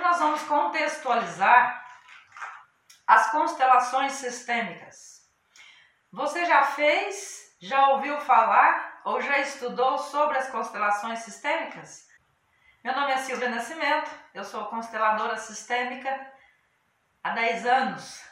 [0.00, 1.86] nós vamos contextualizar
[3.06, 5.28] as constelações sistêmicas.
[6.12, 12.08] Você já fez, já ouviu falar ou já estudou sobre as constelações sistêmicas?
[12.82, 16.32] Meu nome é Silvia Nascimento, eu sou consteladora sistêmica
[17.22, 18.30] há 10 anos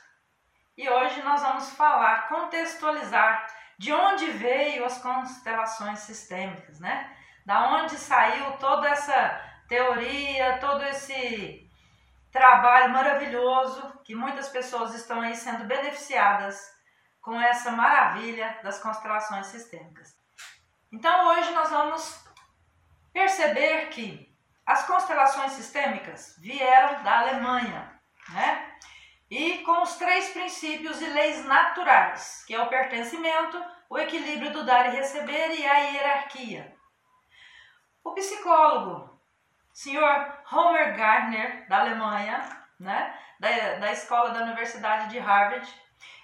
[0.77, 3.47] e hoje nós vamos falar, contextualizar
[3.77, 7.15] de onde veio as constelações sistêmicas, né?
[7.45, 11.68] Da onde saiu toda essa teoria, todo esse
[12.31, 16.61] trabalho maravilhoso que muitas pessoas estão aí sendo beneficiadas
[17.21, 20.17] com essa maravilha das constelações sistêmicas.
[20.91, 22.25] Então hoje nós vamos
[23.13, 24.29] perceber que
[24.65, 28.01] as constelações sistêmicas vieram da Alemanha,
[28.31, 28.75] né?
[29.31, 34.65] E com os três princípios e leis naturais, que é o pertencimento, o equilíbrio do
[34.65, 36.75] dar e receber e a hierarquia.
[38.03, 39.18] O psicólogo
[39.79, 45.73] senhor Homer Gardner, da Alemanha, né, da, da escola da Universidade de Harvard,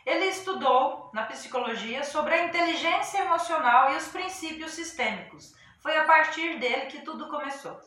[0.05, 5.55] ele estudou na psicologia sobre a inteligência emocional e os princípios sistêmicos.
[5.81, 7.79] Foi a partir dele que tudo começou.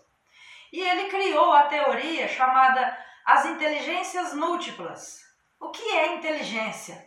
[0.72, 5.20] E ele criou a teoria chamada as inteligências múltiplas.
[5.60, 7.06] O que é inteligência?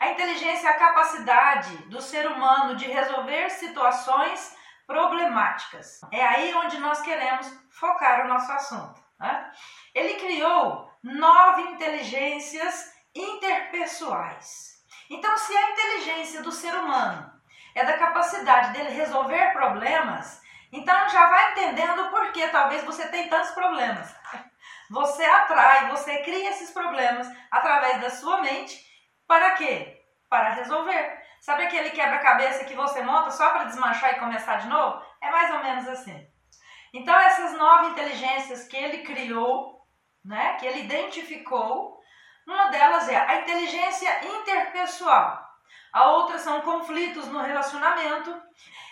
[0.00, 4.58] A inteligência é a capacidade do ser humano de resolver situações
[4.90, 6.00] problemáticas.
[6.10, 9.00] É aí onde nós queremos focar o nosso assunto.
[9.20, 9.52] Né?
[9.94, 14.82] Ele criou nove inteligências interpessoais.
[15.08, 17.30] Então, se a inteligência do ser humano
[17.72, 23.28] é da capacidade dele resolver problemas, então já vai entendendo por que talvez você tem
[23.28, 24.12] tantos problemas.
[24.90, 28.84] Você atrai, você cria esses problemas através da sua mente
[29.24, 30.02] para quê?
[30.28, 31.19] Para resolver.
[31.40, 35.02] Sabe aquele quebra-cabeça que você monta só para desmanchar e começar de novo?
[35.22, 36.28] É mais ou menos assim.
[36.92, 39.80] Então, essas nove inteligências que ele criou,
[40.22, 41.98] né, que ele identificou,
[42.46, 45.40] uma delas é a inteligência interpessoal.
[45.92, 48.38] A outra são conflitos no relacionamento.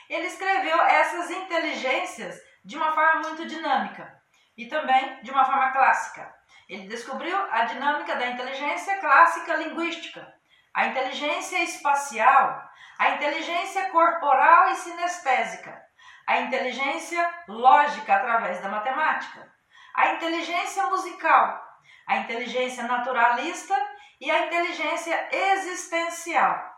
[0.08, 4.16] Ele escreveu essas inteligências de uma forma muito dinâmica
[4.56, 6.34] e também de uma forma clássica.
[6.68, 10.37] Ele descobriu a dinâmica da inteligência clássica linguística,
[10.78, 15.76] a inteligência espacial, a inteligência corporal e sinestésica,
[16.24, 19.52] a inteligência lógica através da matemática,
[19.92, 21.60] a inteligência musical,
[22.06, 23.74] a inteligência naturalista
[24.20, 26.72] e a inteligência existencial.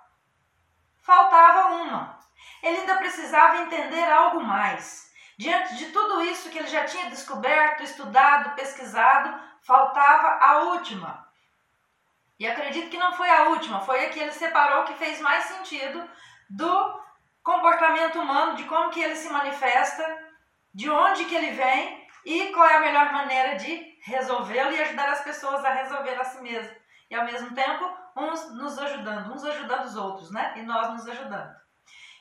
[1.02, 2.18] Faltava uma.
[2.62, 5.12] Ele ainda precisava entender algo mais.
[5.36, 11.29] Diante de tudo isso que ele já tinha descoberto, estudado, pesquisado, faltava a última,
[12.40, 15.44] e acredito que não foi a última, foi a que ele separou que fez mais
[15.44, 16.08] sentido
[16.48, 17.00] do
[17.42, 20.02] comportamento humano, de como que ele se manifesta,
[20.72, 25.10] de onde que ele vem e qual é a melhor maneira de resolvê-lo e ajudar
[25.10, 26.74] as pessoas a resolver a si mesmo.
[27.10, 30.54] E ao mesmo tempo, uns nos ajudando, uns ajudando os outros, né?
[30.56, 31.54] E nós nos ajudando.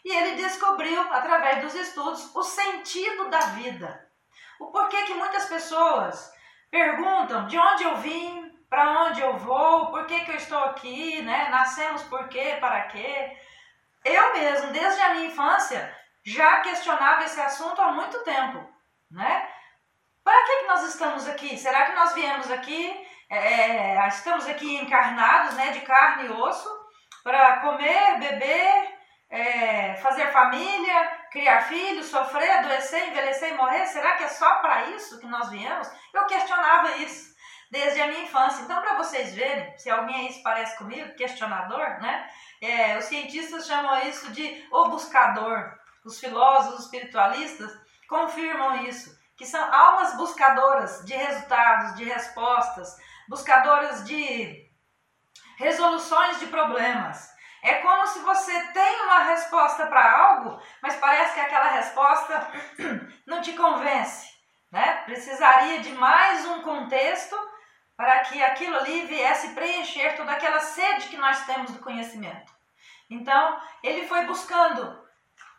[0.04, 4.10] E ele descobriu, através dos estudos, o sentido da vida.
[4.60, 6.34] O porquê que muitas pessoas
[6.70, 11.22] perguntam de onde eu vim, para onde eu vou, por que, que eu estou aqui,
[11.24, 11.50] né?
[11.50, 13.38] Nascemos por quê, para quê.
[14.06, 18.64] Eu mesmo, desde a minha infância, já questionava esse assunto há muito tempo,
[19.10, 19.50] né?
[20.24, 21.58] Para que, que nós estamos aqui?
[21.58, 26.70] Será que nós viemos aqui, é, é estamos aqui encarnados, né, de carne e osso,
[27.24, 29.00] para comer, beber,
[29.32, 33.88] é, fazer família, criar filhos, sofrer, adoecer, envelhecer e morrer?
[33.88, 35.90] Será que é só para isso que nós viemos?
[36.14, 37.39] Eu questionava isso
[37.70, 38.64] desde a minha infância.
[38.64, 42.30] Então, para vocês verem, se alguém aí se parece comigo, questionador, né?
[42.62, 45.78] É, os cientistas chamam isso de o buscador.
[46.04, 47.72] Os filósofos espiritualistas
[48.08, 52.98] confirmam isso, que são almas buscadoras de resultados, de respostas,
[53.28, 54.68] buscadoras de
[55.58, 57.30] resoluções de problemas.
[57.62, 62.52] É como se você tem uma resposta para algo, mas parece que aquela resposta
[63.28, 64.30] não te convence.
[64.72, 65.04] Né?
[65.06, 67.36] Precisaria de mais um contexto
[68.00, 72.50] para que aquilo ali viesse preencher toda aquela sede que nós temos do conhecimento.
[73.10, 75.06] Então, ele foi buscando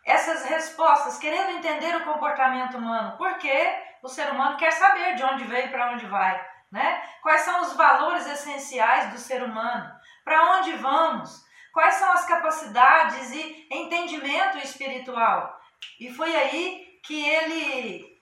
[0.03, 3.53] essas respostas, querendo entender o comportamento humano, porque
[4.01, 7.03] o ser humano quer saber de onde veio e para onde vai, né?
[7.21, 9.93] Quais são os valores essenciais do ser humano?
[10.25, 11.45] Para onde vamos?
[11.71, 15.61] Quais são as capacidades e entendimento espiritual?
[15.99, 18.19] E foi aí que ele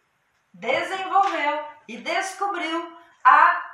[0.53, 2.98] desenvolveu e descobriu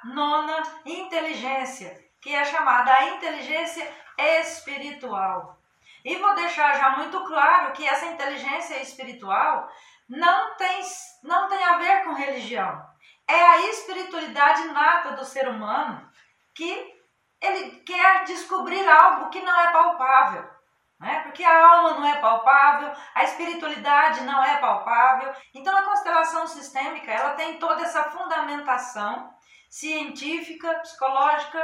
[0.06, 5.58] nona inteligência, que é chamada a inteligência espiritual.
[6.04, 9.68] E vou deixar já muito claro que essa inteligência espiritual
[10.08, 10.82] não tem,
[11.24, 12.86] não tem a ver com religião.
[13.28, 16.08] É a espiritualidade nata do ser humano
[16.54, 16.96] que
[17.42, 20.56] ele quer descobrir algo que não é palpável.
[21.00, 21.22] Né?
[21.24, 25.34] Porque a alma não é palpável, a espiritualidade não é palpável.
[25.54, 29.35] Então a constelação sistêmica ela tem toda essa fundamentação
[29.70, 31.64] científica, psicológica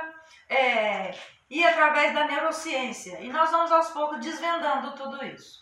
[0.50, 1.14] é,
[1.50, 3.20] e através da neurociência.
[3.22, 5.62] E nós vamos aos poucos desvendando tudo isso.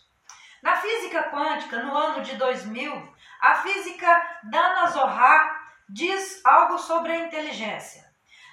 [0.62, 7.26] Na física quântica, no ano de 2000, a física Dana Zohar diz algo sobre a
[7.26, 8.04] inteligência.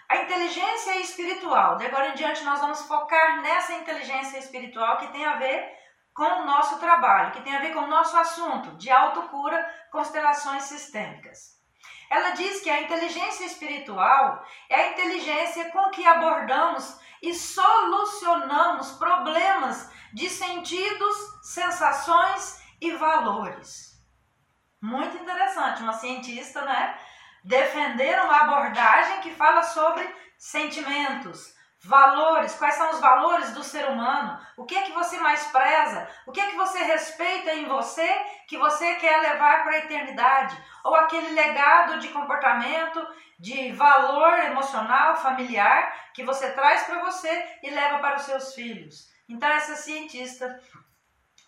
[0.08, 1.76] A inteligência espiritual.
[1.76, 5.70] De agora em diante, nós vamos focar nessa inteligência espiritual que tem a ver
[6.14, 10.64] com o nosso trabalho, que tem a ver com o nosso assunto de autocura, constelações
[10.64, 11.57] sistêmicas.
[12.10, 19.92] Ela diz que a inteligência espiritual é a inteligência com que abordamos e solucionamos problemas
[20.14, 24.02] de sentidos, sensações e valores.
[24.82, 26.98] Muito interessante, uma cientista, né?
[27.44, 30.08] Defender uma abordagem que fala sobre
[30.38, 35.46] sentimentos, valores, quais são os valores do ser humano, o que é que você mais
[35.48, 38.08] preza, o que é que você respeita em você
[38.48, 43.06] que você quer levar para a eternidade, ou aquele legado de comportamento,
[43.40, 49.12] de valor emocional, familiar que você traz para você e leva para os seus filhos.
[49.30, 50.60] Então essa cientista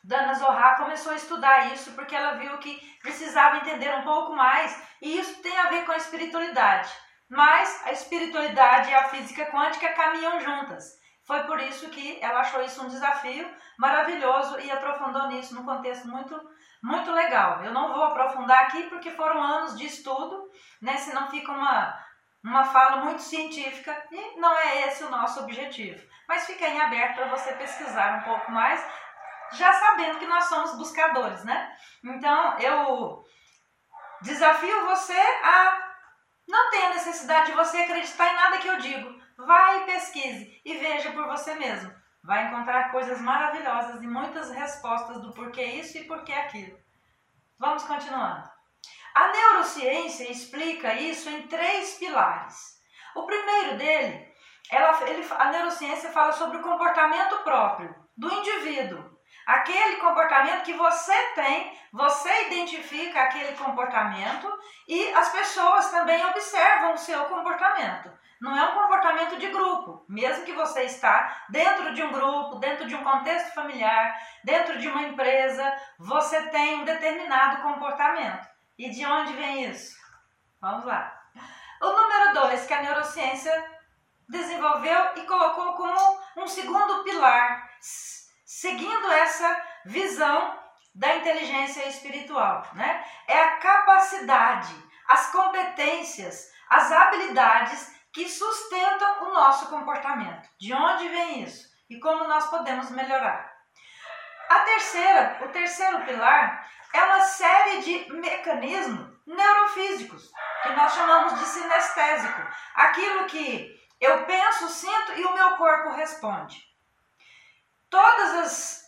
[0.04, 4.82] Dana Zohar começou a estudar isso porque ela viu que precisava entender um pouco mais
[5.02, 6.90] e isso tem a ver com a espiritualidade.
[7.30, 11.00] Mas a espiritualidade e a física quântica caminham juntas.
[11.30, 13.48] Foi por isso que ela achou isso um desafio
[13.78, 16.36] maravilhoso e aprofundou nisso num contexto muito,
[16.82, 17.64] muito legal.
[17.64, 20.50] Eu não vou aprofundar aqui porque foram anos de estudo,
[20.82, 20.98] né?
[20.98, 22.04] Senão fica uma,
[22.44, 26.04] uma fala muito científica e não é esse o nosso objetivo.
[26.28, 28.84] Mas fica em aberto para você pesquisar um pouco mais,
[29.54, 31.78] já sabendo que nós somos buscadores, né?
[32.04, 33.24] Então eu
[34.24, 35.79] desafio você a
[36.50, 39.22] não tenha necessidade de você acreditar em nada que eu digo.
[39.38, 41.94] Vai e pesquise e veja por você mesmo.
[42.24, 46.78] Vai encontrar coisas maravilhosas e muitas respostas do porquê isso e porquê aquilo.
[47.60, 48.50] Vamos continuando.
[49.14, 52.82] A neurociência explica isso em três pilares.
[53.16, 54.34] O primeiro dele,
[54.72, 59.09] ela, ele, a neurociência fala sobre o comportamento próprio do indivíduo.
[59.46, 64.48] Aquele comportamento que você tem, você identifica aquele comportamento
[64.88, 68.12] e as pessoas também observam o seu comportamento.
[68.40, 72.88] Não é um comportamento de grupo, mesmo que você está dentro de um grupo, dentro
[72.88, 78.48] de um contexto familiar, dentro de uma empresa, você tem um determinado comportamento.
[78.78, 79.98] E de onde vem isso?
[80.62, 81.14] Vamos lá.
[81.82, 83.52] O número dois que a neurociência
[84.30, 87.70] desenvolveu e colocou como um segundo pilar
[88.50, 90.60] seguindo essa visão
[90.96, 93.06] da inteligência espiritual, né?
[93.28, 94.74] É a capacidade,
[95.08, 100.50] as competências, as habilidades que sustentam o nosso comportamento.
[100.60, 101.70] De onde vem isso?
[101.92, 103.54] E como nós podemos melhorar?
[104.50, 110.32] A terceira, o terceiro pilar é uma série de mecanismos neurofísicos
[110.64, 112.42] que nós chamamos de sinestésico,
[112.74, 113.70] aquilo que
[114.02, 116.69] eu penso, sinto e o meu corpo responde.
[117.90, 118.86] Todos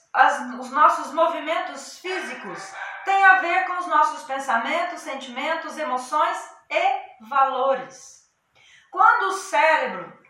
[0.60, 6.38] os nossos movimentos físicos têm a ver com os nossos pensamentos, sentimentos, emoções
[6.70, 8.30] e valores.
[8.92, 10.22] Quando o cérebro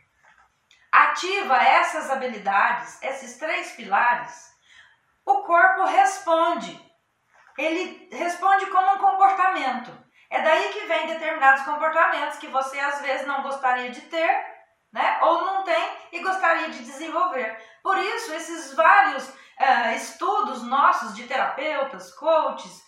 [0.92, 4.52] ativa essas habilidades, esses três pilares,
[5.26, 6.80] o corpo responde.
[7.58, 9.92] Ele responde como um comportamento.
[10.30, 14.51] É daí que vem determinados comportamentos que você às vezes não gostaria de ter,
[14.92, 15.20] né?
[15.22, 17.58] Ou não tem e gostaria de desenvolver.
[17.82, 22.82] Por isso, esses vários uh, estudos nossos de terapeutas, coaches,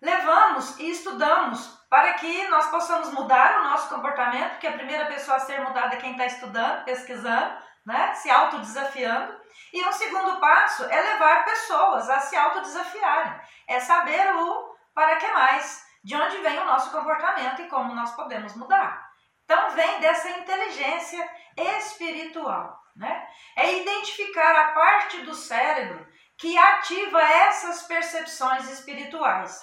[0.00, 5.36] levamos e estudamos para que nós possamos mudar o nosso comportamento, que a primeira pessoa
[5.36, 8.14] a ser mudada é quem está estudando, pesquisando, né?
[8.14, 9.40] se autodesafiando.
[9.72, 15.28] E um segundo passo é levar pessoas a se autodesafiarem, é saber o para que
[15.32, 19.09] mais, de onde vem o nosso comportamento e como nós podemos mudar.
[19.50, 23.28] Então vem dessa inteligência espiritual, né?
[23.56, 26.06] É identificar a parte do cérebro
[26.38, 29.60] que ativa essas percepções espirituais.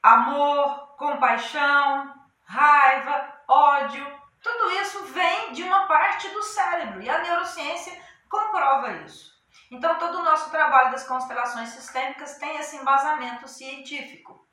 [0.00, 2.14] Amor, compaixão,
[2.46, 4.06] raiva, ódio,
[4.40, 8.00] tudo isso vem de uma parte do cérebro e a neurociência
[8.30, 9.28] comprova isso.
[9.72, 14.48] Então, todo o nosso trabalho das constelações sistêmicas tem esse embasamento científico.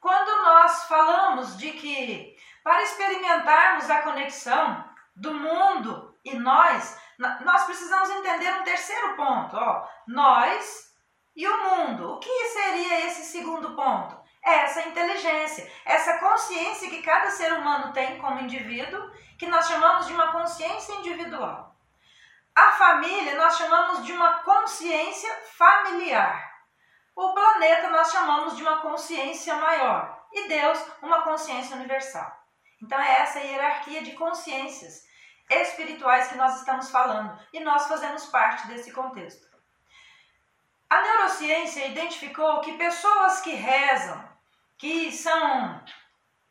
[0.00, 4.84] Quando nós falamos de que para experimentarmos a conexão
[5.16, 10.90] do mundo e nós, nós precisamos entender um terceiro ponto, ó, nós
[11.34, 12.14] e o mundo.
[12.14, 14.18] O que seria esse segundo ponto?
[14.42, 20.12] Essa inteligência, essa consciência que cada ser humano tem como indivíduo, que nós chamamos de
[20.12, 21.74] uma consciência individual.
[22.54, 26.50] A família nós chamamos de uma consciência familiar.
[27.14, 32.39] O planeta nós chamamos de uma consciência maior e Deus uma consciência universal.
[32.82, 35.04] Então é essa hierarquia de consciências
[35.50, 39.48] espirituais que nós estamos falando e nós fazemos parte desse contexto.
[40.88, 44.28] A neurociência identificou que pessoas que rezam,
[44.76, 45.80] que são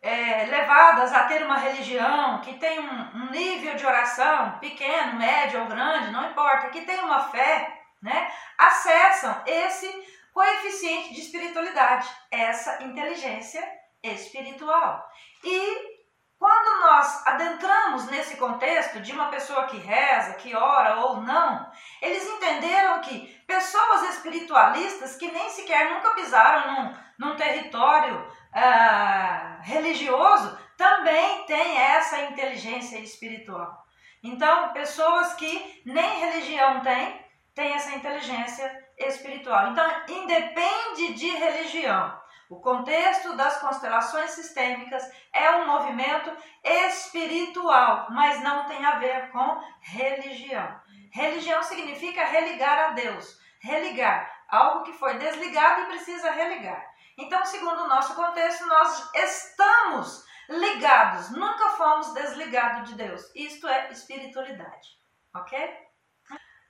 [0.02, 5.62] é, levadas a ter uma religião, que tem um, um, nível de oração pequeno, médio
[5.62, 9.88] ou grande, não importa, que tem uma fé, né, acessam esse
[10.34, 13.62] coeficiente de espiritualidade, essa inteligência
[14.02, 15.06] espiritual.
[15.44, 15.99] E
[16.40, 21.70] quando nós adentramos nesse contexto de uma pessoa que reza, que ora ou não,
[22.02, 30.58] eles entenderam que pessoas espiritualistas que nem sequer nunca pisaram num, num território uh, religioso
[30.78, 33.86] também têm essa inteligência espiritual.
[34.24, 37.20] Então, pessoas que nem religião têm,
[37.54, 39.72] têm essa inteligência espiritual.
[39.72, 42.18] Então, independe de religião.
[42.50, 49.62] O contexto das constelações sistêmicas é um movimento espiritual, mas não tem a ver com
[49.82, 50.82] religião.
[51.12, 56.84] Religião significa religar a Deus, religar algo que foi desligado e precisa religar.
[57.20, 63.30] Então, segundo o nosso contexto, nós estamos ligados, nunca fomos desligados de Deus.
[63.36, 64.98] Isto é espiritualidade,
[65.36, 65.88] ok?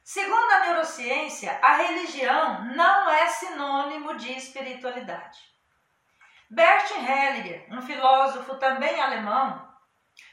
[0.04, 5.40] Segundo a neurociência, a religião não é sinônimo de espiritualidade.
[6.50, 9.70] Bert Hellinger, um filósofo também alemão,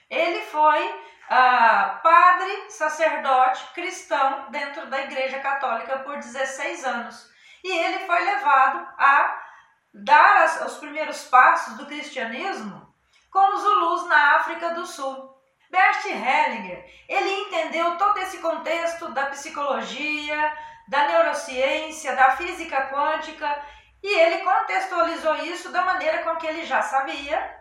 [0.09, 7.31] ele foi ah, padre, sacerdote cristão dentro da Igreja Católica por 16 anos.
[7.63, 9.43] E ele foi levado a
[9.93, 12.95] dar as, os primeiros passos do cristianismo
[13.31, 15.35] com os Zulus na África do Sul.
[15.69, 20.57] Bert Hellinger, ele entendeu todo esse contexto da psicologia,
[20.89, 23.61] da neurociência, da física quântica
[24.03, 27.61] e ele contextualizou isso da maneira com que ele já sabia,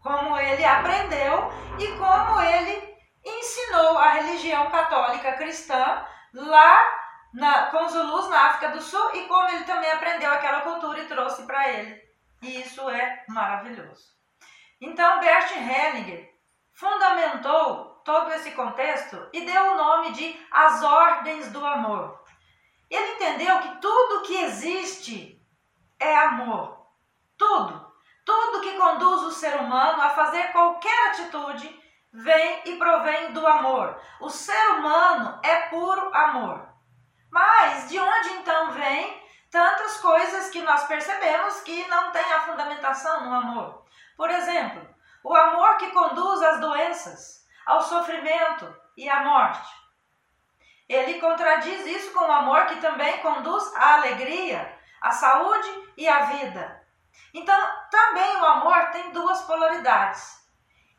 [0.00, 2.92] como ele aprendeu e como ele
[3.24, 6.04] ensinou a religião católica cristã
[6.34, 7.02] lá
[7.32, 11.00] na, com os Zulus na África do Sul e como ele também aprendeu aquela cultura
[11.00, 12.02] e trouxe para ele.
[12.42, 14.12] E isso é maravilhoso.
[14.80, 16.28] Então, Bert Hellinger
[16.72, 22.20] fundamentou todo esse contexto e deu o nome de As Ordens do Amor.
[22.90, 25.40] Ele entendeu que tudo que existe
[26.02, 26.86] é amor.
[27.38, 27.92] Tudo,
[28.24, 31.80] tudo que conduz o ser humano a fazer qualquer atitude
[32.12, 33.98] vem e provém do amor.
[34.20, 36.68] O ser humano é puro amor.
[37.30, 43.24] Mas de onde então vem tantas coisas que nós percebemos que não têm a fundamentação
[43.24, 43.84] no amor?
[44.16, 44.86] Por exemplo,
[45.24, 49.82] o amor que conduz às doenças, ao sofrimento e à morte.
[50.88, 54.71] Ele contradiz isso com o amor que também conduz à alegria,
[55.02, 56.82] a saúde e a vida.
[57.34, 57.58] Então,
[57.90, 60.40] também o amor tem duas polaridades.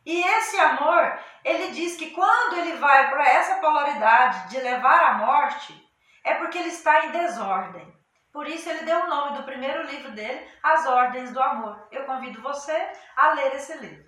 [0.05, 5.13] E esse amor, ele diz que quando ele vai para essa polaridade de levar à
[5.13, 5.81] morte,
[6.24, 7.93] é porque ele está em desordem.
[8.33, 11.88] Por isso ele deu o nome do primeiro livro dele, As Ordens do Amor.
[11.91, 14.03] Eu convido você a ler esse livro.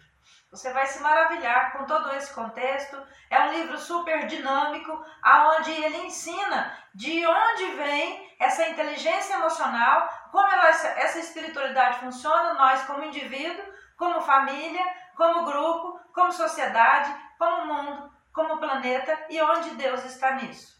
[0.52, 3.02] Você vai se maravilhar com todo esse contexto.
[3.30, 10.48] É um livro super dinâmico, aonde ele ensina de onde vem essa inteligência emocional, como
[10.48, 13.66] ela, essa espiritualidade funciona, nós como indivíduo,
[13.98, 14.84] como família,
[15.16, 20.76] como grupo, como sociedade, como mundo, como planeta e onde Deus está nisso.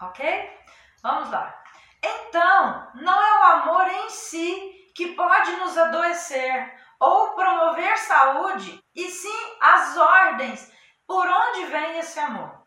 [0.00, 0.58] Ok?
[1.02, 1.62] Vamos lá.
[2.02, 9.08] Então, não é o amor em si que pode nos adoecer, ou promover saúde, e
[9.08, 10.70] sim as ordens
[11.06, 12.62] por onde vem esse amor.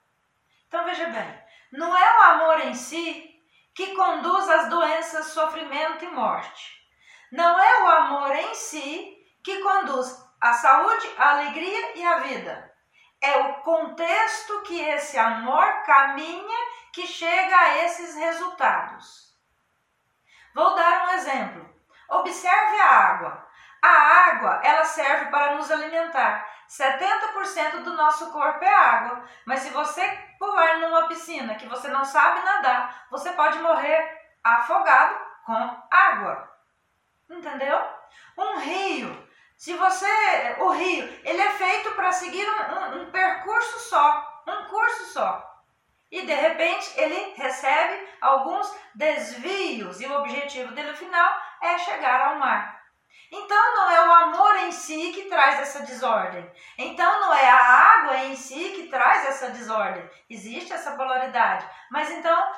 [0.67, 3.29] Então veja bem, não é o amor em si
[3.75, 6.73] que conduz às doenças, sofrimento e morte.
[7.31, 12.71] Não é o amor em si que conduz à saúde, à alegria e à vida.
[13.21, 16.57] É o contexto que esse amor caminha
[16.91, 19.33] que chega a esses resultados.
[20.53, 21.73] Vou dar um exemplo.
[22.09, 23.42] Observe a água.
[23.83, 26.49] A água, ela serve para nos alimentar.
[26.69, 29.25] 70% do nosso corpo é água.
[29.45, 30.07] Mas se você
[30.39, 36.49] pular numa piscina que você não sabe nadar, você pode morrer afogado com água.
[37.29, 37.77] Entendeu?
[38.37, 39.27] Um rio.
[39.57, 40.55] Se você.
[40.59, 44.43] O rio, ele é feito para seguir um, um, um percurso só.
[44.47, 45.53] Um curso só
[46.13, 52.35] e de repente ele recebe alguns desvios e o objetivo dele final é chegar ao
[52.35, 52.82] mar.
[53.31, 56.49] Então não é o amor em si que traz essa desordem.
[56.77, 60.07] Então não é a água em si que traz essa desordem.
[60.29, 61.65] Existe essa polaridade.
[61.89, 62.51] Mas então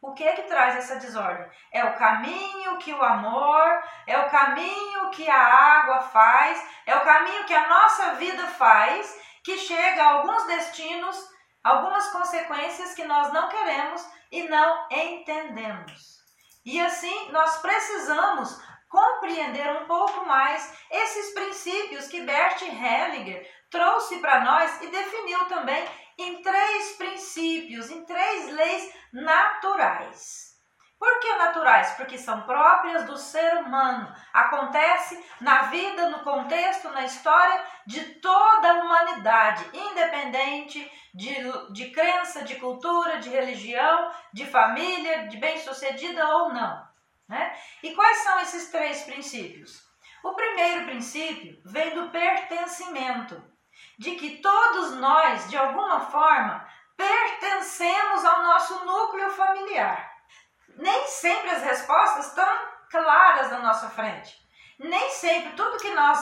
[0.00, 1.46] o que é que traz essa desordem?
[1.72, 7.00] É o caminho que o amor, é o caminho que a água faz, é o
[7.00, 11.16] caminho que a nossa vida faz, que chega a alguns destinos,
[11.62, 16.22] algumas consequências que nós não queremos e não entendemos.
[16.66, 18.60] E assim nós precisamos
[18.94, 25.84] compreender um pouco mais esses princípios que Bert Hellinger trouxe para nós e definiu também
[26.16, 30.54] em três princípios, em três leis naturais.
[30.96, 31.90] Por que naturais?
[31.96, 34.14] Porque são próprias do ser humano.
[34.32, 41.34] Acontece na vida, no contexto, na história de toda a humanidade, independente de,
[41.72, 46.93] de crença, de cultura, de religião, de família, de bem-sucedida ou não.
[47.84, 49.84] E quais são esses três princípios?
[50.22, 53.44] O primeiro princípio vem do pertencimento
[53.98, 60.10] de que todos nós, de alguma forma, pertencemos ao nosso núcleo familiar.
[60.78, 62.58] Nem sempre as respostas estão
[62.90, 64.34] claras na nossa frente.
[64.78, 66.18] Nem sempre tudo que nós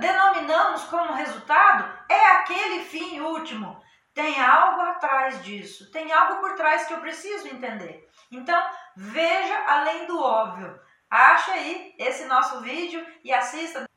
[0.00, 3.78] denominamos como resultado é aquele fim último.
[4.14, 8.08] Tem algo atrás disso, tem algo por trás que eu preciso entender.
[8.32, 8.60] Então,
[8.98, 10.80] veja além do óbvio.
[11.08, 13.88] Acha aí esse nosso vídeo e assista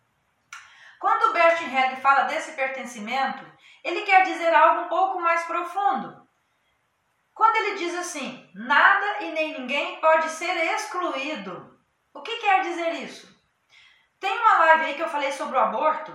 [0.99, 3.43] quando Bert Helling fala desse pertencimento,
[3.83, 6.29] ele quer dizer algo um pouco mais profundo.
[7.33, 11.75] Quando ele diz assim, nada e nem ninguém pode ser excluído,
[12.13, 13.27] o que quer dizer isso?
[14.19, 16.13] Tem uma live aí que eu falei sobre o aborto,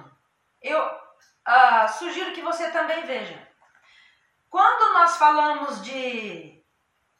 [0.63, 3.45] eu uh, sugiro que você também veja.
[4.49, 6.56] Quando nós falamos de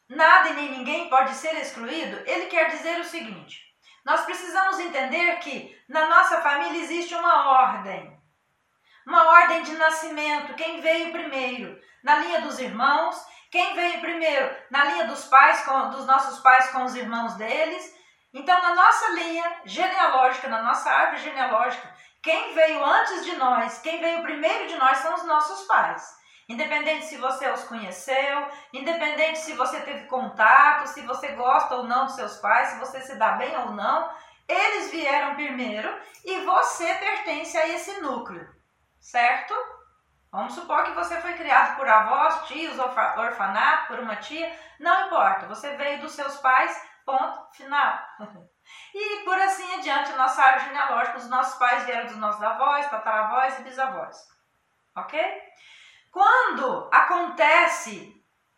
[0.09, 3.61] nada e nem ninguém pode ser excluído, ele quer dizer o seguinte:
[4.05, 8.17] nós precisamos entender que na nossa família existe uma ordem.
[9.05, 11.79] Uma ordem de nascimento, quem veio primeiro?
[12.03, 13.15] Na linha dos irmãos,
[13.49, 14.55] quem veio primeiro?
[14.69, 17.95] Na linha dos pais, com, dos nossos pais com os irmãos deles.
[18.33, 21.89] Então, na nossa linha genealógica, na nossa árvore genealógica,
[22.21, 26.17] quem veio antes de nós, quem veio primeiro de nós são os nossos pais.
[26.47, 32.05] Independente se você os conheceu, independente se você teve contato, se você gosta ou não
[32.05, 34.09] dos seus pais, se você se dá bem ou não,
[34.47, 38.49] eles vieram primeiro e você pertence a esse núcleo,
[38.97, 39.53] certo?
[40.31, 45.47] Vamos supor que você foi criado por avós, tios, orfanato, por uma tia, não importa,
[45.47, 47.99] você veio dos seus pais, ponto, final.
[48.93, 53.57] E por assim adiante, nossa árvore genealógica, os nossos pais vieram dos nossos avós, tataravós
[53.59, 54.17] e bisavós.
[54.93, 55.17] Ok?
[56.11, 58.13] Quando acontece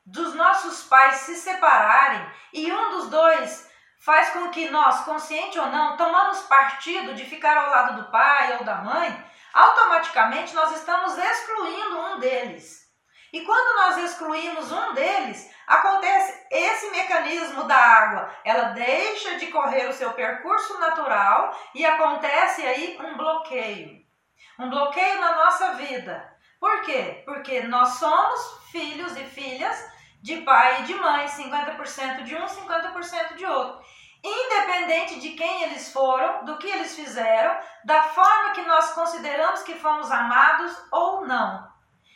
[0.06, 5.68] dos nossos pais se separarem e um dos dois faz com que nós, consciente ou
[5.68, 11.18] não, tomamos partido de ficar ao lado do pai ou da mãe, automaticamente nós estamos
[11.18, 12.88] excluindo um deles.
[13.32, 18.34] E quando nós excluímos um deles, acontece esse mecanismo da água.
[18.44, 24.00] Ela deixa de correr o seu percurso natural e acontece aí um bloqueio.
[24.58, 26.29] Um bloqueio na nossa vida.
[26.60, 27.24] Por quê?
[27.26, 29.78] Porque nós somos filhos e filhas
[30.22, 33.82] de pai e de mãe, 50% de um, 50% de outro.
[34.22, 39.76] Independente de quem eles foram, do que eles fizeram, da forma que nós consideramos que
[39.76, 41.70] fomos amados ou não.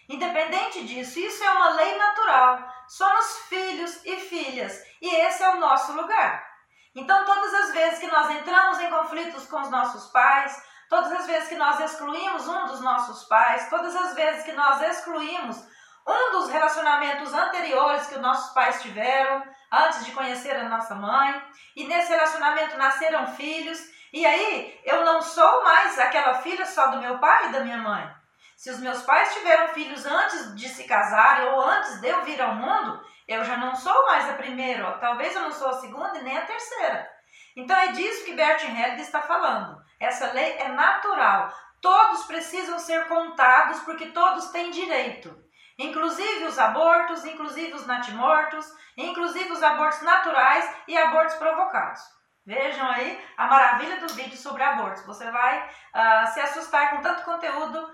[0.10, 2.73] Independente disso, isso é uma lei natural.
[2.89, 6.45] Somos filhos e filhas e esse é o nosso lugar.
[6.93, 10.62] Então, todas as vezes que nós entramos em conflitos com os nossos pais,
[10.93, 14.79] todas as vezes que nós excluímos um dos nossos pais, todas as vezes que nós
[14.79, 15.58] excluímos
[16.06, 21.41] um dos relacionamentos anteriores que os nossos pais tiveram antes de conhecer a nossa mãe,
[21.75, 23.79] e nesse relacionamento nasceram filhos,
[24.13, 27.79] e aí eu não sou mais aquela filha só do meu pai e da minha
[27.79, 28.08] mãe.
[28.56, 32.39] Se os meus pais tiveram filhos antes de se casarem ou antes de eu vir
[32.39, 36.19] ao mundo, eu já não sou mais a primeira, talvez eu não sou a segunda
[36.19, 37.10] e nem a terceira.
[37.56, 39.82] Então é disso que Bert Hellinger está falando.
[40.00, 41.54] Essa lei é natural.
[41.82, 45.38] Todos precisam ser contados porque todos têm direito.
[45.78, 52.02] Inclusive os abortos, inclusive os natimortos, inclusive os abortos naturais e abortos provocados.
[52.46, 55.06] Vejam aí a maravilha do vídeo sobre abortos.
[55.06, 57.89] Você vai uh, se assustar com tanto conteúdo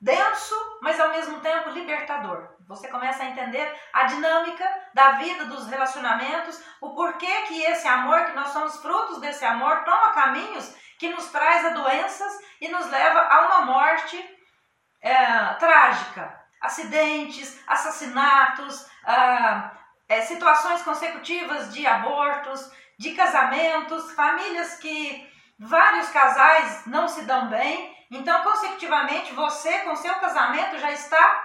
[0.00, 2.48] denso, mas ao mesmo tempo libertador.
[2.66, 8.26] Você começa a entender a dinâmica da vida, dos relacionamentos, o porquê que esse amor,
[8.26, 12.86] que nós somos frutos desse amor, toma caminhos que nos traz a doenças e nos
[12.90, 14.18] leva a uma morte
[15.00, 16.38] é, trágica.
[16.60, 19.70] Acidentes, assassinatos, ah,
[20.08, 27.96] é, situações consecutivas de abortos, de casamentos, famílias que vários casais não se dão bem.
[28.10, 31.44] Então, consecutivamente, você com seu casamento já está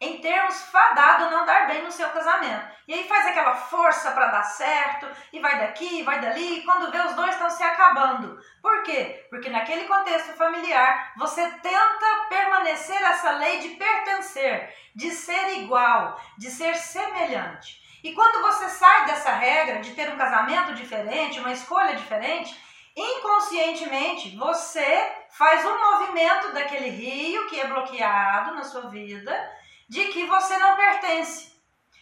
[0.00, 2.68] em termos fadado não dar bem no seu casamento.
[2.86, 6.90] E aí faz aquela força para dar certo, e vai daqui, vai dali, e quando
[6.90, 8.38] vê os dois estão se acabando.
[8.62, 9.26] Por quê?
[9.28, 16.48] Porque naquele contexto familiar, você tenta permanecer essa lei de pertencer, de ser igual, de
[16.50, 17.82] ser semelhante.
[18.04, 22.56] E quando você sai dessa regra de ter um casamento diferente, uma escolha diferente,
[23.00, 29.32] inconscientemente você faz um movimento daquele rio que é bloqueado na sua vida
[29.88, 31.52] de que você não pertence.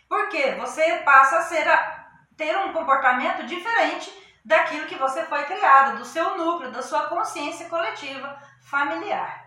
[0.08, 0.52] Por quê?
[0.58, 2.06] Você passa a ser a,
[2.36, 4.10] ter um comportamento diferente
[4.44, 9.44] daquilo que você foi criado, do seu núcleo, da sua consciência coletiva familiar.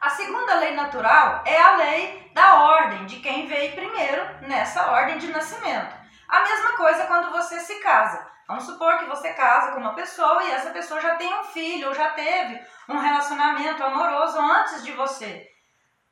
[0.00, 5.18] A segunda lei natural é a lei da ordem, de quem veio primeiro nessa ordem
[5.18, 5.99] de nascimento.
[6.30, 8.30] A mesma coisa quando você se casa.
[8.46, 11.88] Vamos supor que você casa com uma pessoa e essa pessoa já tem um filho
[11.88, 15.50] ou já teve um relacionamento amoroso antes de você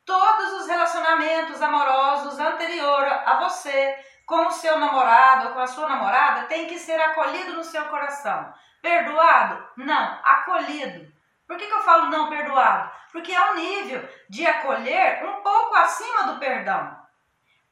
[0.09, 5.87] todos os relacionamentos amorosos anterior a você com o seu namorado ou com a sua
[5.87, 8.51] namorada tem que ser acolhido no seu coração.
[8.81, 9.63] Perdoado?
[9.77, 11.13] Não, acolhido.
[11.47, 12.89] Por que, que eu falo não perdoado?
[13.11, 16.98] Porque é um nível de acolher um pouco acima do perdão.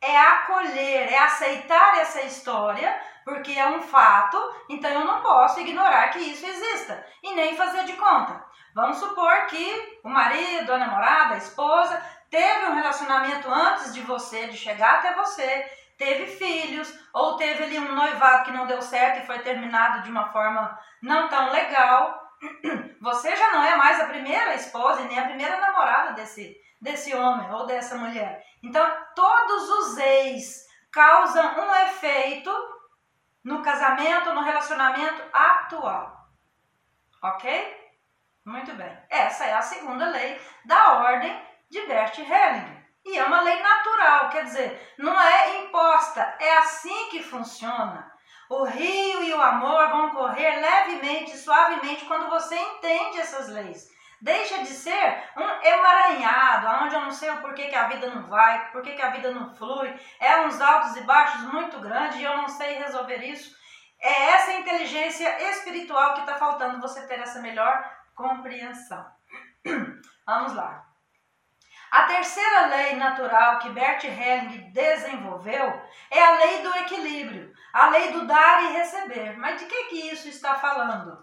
[0.02, 4.38] É acolher, é aceitar essa história, porque é um fato,
[4.70, 8.46] então eu não posso ignorar que isso exista e nem fazer de conta.
[8.74, 14.48] Vamos supor que o marido, a namorada, a esposa teve um relacionamento antes de você,
[14.48, 19.24] de chegar até você, teve filhos, ou teve ali um noivado que não deu certo
[19.24, 22.24] e foi terminado de uma forma não tão legal.
[23.02, 27.16] Você já não é mais a primeira esposa e nem a primeira namorada desse, desse
[27.16, 28.44] homem ou dessa mulher.
[28.64, 32.52] Então, todos os ex causam um efeito
[33.44, 36.28] no casamento, no relacionamento atual.
[37.22, 37.92] Ok?
[38.46, 38.98] Muito bem.
[39.10, 42.78] Essa é a segunda lei da ordem de Bert Hellinger.
[43.06, 48.12] E é uma lei natural, quer dizer, não é imposta, é assim que funciona.
[48.50, 53.90] O rio e o amor vão correr levemente, suavemente, quando você entende essas leis.
[54.20, 58.24] Deixa de ser um emaranhado, onde eu não sei o porquê que a vida não
[58.24, 59.94] vai, porquê que a vida não flui.
[60.20, 63.56] É uns altos e baixos muito grandes e eu não sei resolver isso.
[64.00, 69.06] É essa inteligência espiritual que está faltando você ter essa melhor compreensão.
[70.26, 70.84] Vamos lá.
[71.92, 78.12] A terceira lei natural que Bert Helling desenvolveu é a lei do equilíbrio, a lei
[78.12, 79.38] do dar e receber.
[79.38, 81.22] Mas de que, que isso está falando?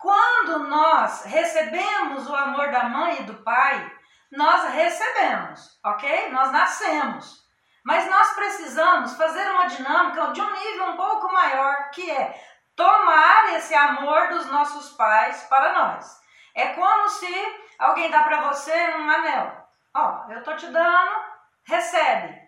[0.00, 3.92] Quando nós recebemos o amor da mãe e do pai,
[4.32, 6.30] nós recebemos, ok?
[6.30, 7.44] Nós nascemos.
[7.84, 12.42] Mas nós precisamos fazer uma dinâmica de um nível um pouco maior, que é
[12.74, 16.18] tomar esse amor dos nossos pais para nós.
[16.54, 19.68] É como se alguém dá para você um anel.
[19.94, 21.24] Ó, eu tô te dando,
[21.64, 22.40] recebe.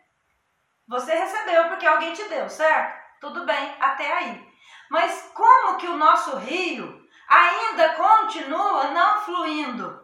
[0.88, 2.98] Você recebeu porque alguém te deu, certo?
[3.20, 4.52] Tudo bem, até aí.
[4.90, 7.01] Mas como que o nosso rio
[7.32, 10.02] ainda continua não fluindo?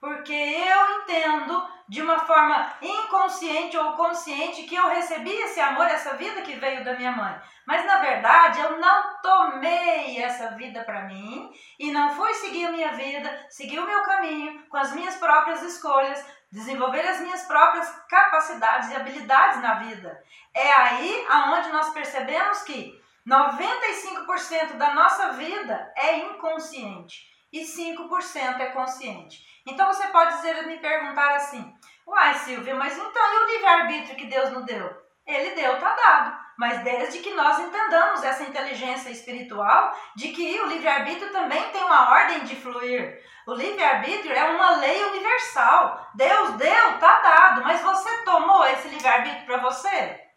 [0.00, 6.14] Porque eu entendo de uma forma inconsciente ou consciente que eu recebi esse amor, essa
[6.14, 7.34] vida que veio da minha mãe.
[7.66, 12.72] Mas na verdade eu não tomei essa vida para mim e não fui seguir a
[12.72, 17.88] minha vida, seguir o meu caminho com as minhas próprias escolhas, desenvolver as minhas próprias
[18.08, 20.22] capacidades e habilidades na vida.
[20.54, 22.97] É aí aonde nós percebemos que
[23.28, 29.44] 95% da nossa vida é inconsciente e 5% é consciente.
[29.66, 31.74] Então você pode dizer me perguntar assim:
[32.06, 36.38] "Uai, Silvia, mas então e o livre-arbítrio que Deus nos deu?" Ele deu, tá dado.
[36.56, 42.10] Mas desde que nós entendamos essa inteligência espiritual de que o livre-arbítrio também tem uma
[42.10, 43.22] ordem de fluir.
[43.46, 46.10] O livre-arbítrio é uma lei universal.
[46.14, 50.27] Deus deu, tá dado, mas você tomou esse livre-arbítrio para você?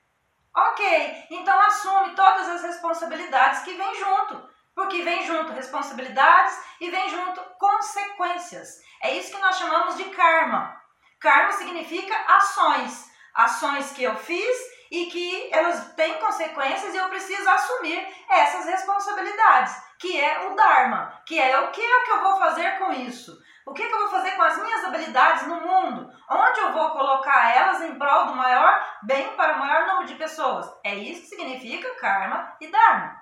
[0.53, 4.49] Ok, então assume todas as responsabilidades que vêm junto.
[4.75, 8.81] Porque vem junto responsabilidades e vem junto consequências.
[9.01, 10.81] É isso que nós chamamos de karma.
[11.19, 13.09] Karma significa ações.
[13.33, 14.57] Ações que eu fiz
[14.91, 21.21] e que elas têm consequências e eu preciso assumir essas responsabilidades, que é o Dharma,
[21.25, 23.41] que é o que é que eu vou fazer com isso?
[23.65, 26.11] O que, que eu vou fazer com as minhas habilidades no mundo?
[26.29, 30.15] Onde eu vou colocar elas em prol do maior bem para o maior número de
[30.15, 30.67] pessoas?
[30.83, 33.21] É isso que significa karma e dharma.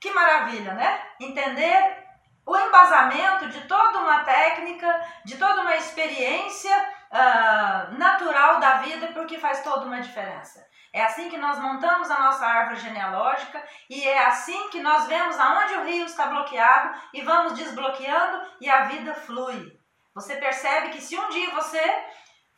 [0.00, 1.02] Que maravilha, né?
[1.20, 2.08] Entender
[2.46, 6.74] o embasamento de toda uma técnica, de toda uma experiência
[7.12, 10.66] uh, natural da vida, porque faz toda uma diferença.
[10.92, 15.38] É assim que nós montamos a nossa árvore genealógica e é assim que nós vemos
[15.38, 19.78] aonde o rio está bloqueado e vamos desbloqueando e a vida flui.
[20.14, 21.82] Você percebe que se um dia você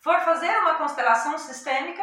[0.03, 2.03] for fazer uma constelação sistêmica,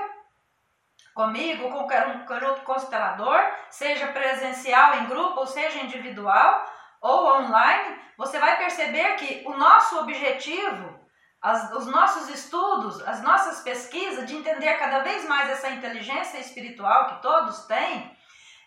[1.14, 6.66] comigo, com qualquer outro constelador, seja presencial em grupo ou seja individual
[7.02, 10.99] ou online, você vai perceber que o nosso objetivo,
[11.42, 17.08] as, os nossos estudos, as nossas pesquisas de entender cada vez mais essa inteligência espiritual
[17.08, 18.18] que todos têm,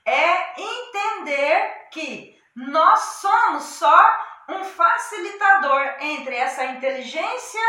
[0.04, 4.16] é entender que nós somos só
[4.48, 7.60] um facilitador entre essa inteligência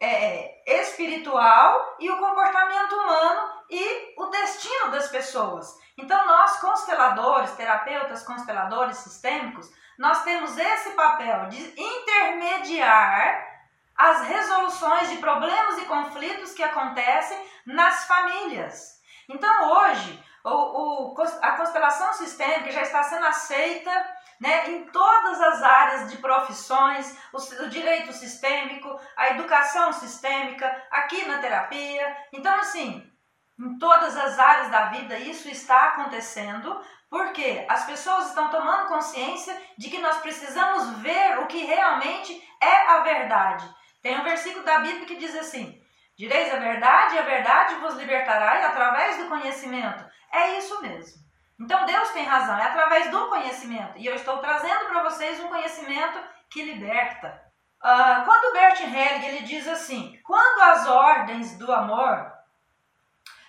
[0.00, 5.74] é, espiritual e o comportamento humano e o destino das pessoas.
[5.98, 9.68] Então, nós, consteladores, terapeutas, consteladores sistêmicos,
[9.98, 13.55] nós temos esse papel de intermediar
[13.96, 19.00] as resoluções de problemas e conflitos que acontecem nas famílias.
[19.28, 25.62] Então, hoje, o, o, a constelação sistêmica já está sendo aceita né, em todas as
[25.62, 32.16] áreas de profissões, o, o, direito sistêmico, a educação sistêmica, aqui na terapia.
[32.32, 33.10] Então, assim,
[33.58, 39.56] em todas as áreas da vida isso está acontecendo, porque as pessoas estão tomando consciência
[39.78, 43.68] de que nós precisamos ver o que realmente é a verdade.
[44.06, 45.82] Tem um versículo da Bíblia que diz assim:
[46.16, 50.04] Direis a verdade, e a verdade vos libertará, e através do conhecimento.
[50.30, 51.20] É isso mesmo.
[51.58, 53.98] Então Deus tem razão, é através do conhecimento.
[53.98, 57.42] E eu estou trazendo para vocês um conhecimento que liberta.
[57.82, 62.32] Uh, quando Bert Helling ele diz assim: quando as ordens do amor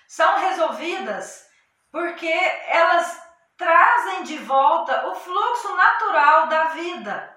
[0.08, 1.48] são resolvidas
[1.92, 2.34] porque
[2.66, 3.22] elas
[3.56, 7.37] trazem de volta o fluxo natural da vida.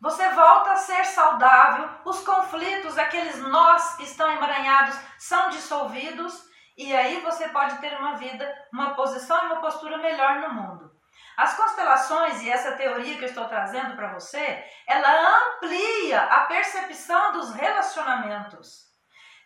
[0.00, 6.94] Você volta a ser saudável, os conflitos, aqueles nós que estão emaranhados, são dissolvidos e
[6.96, 10.90] aí você pode ter uma vida, uma posição e uma postura melhor no mundo.
[11.36, 17.32] As constelações e essa teoria que eu estou trazendo para você, ela amplia a percepção
[17.32, 18.90] dos relacionamentos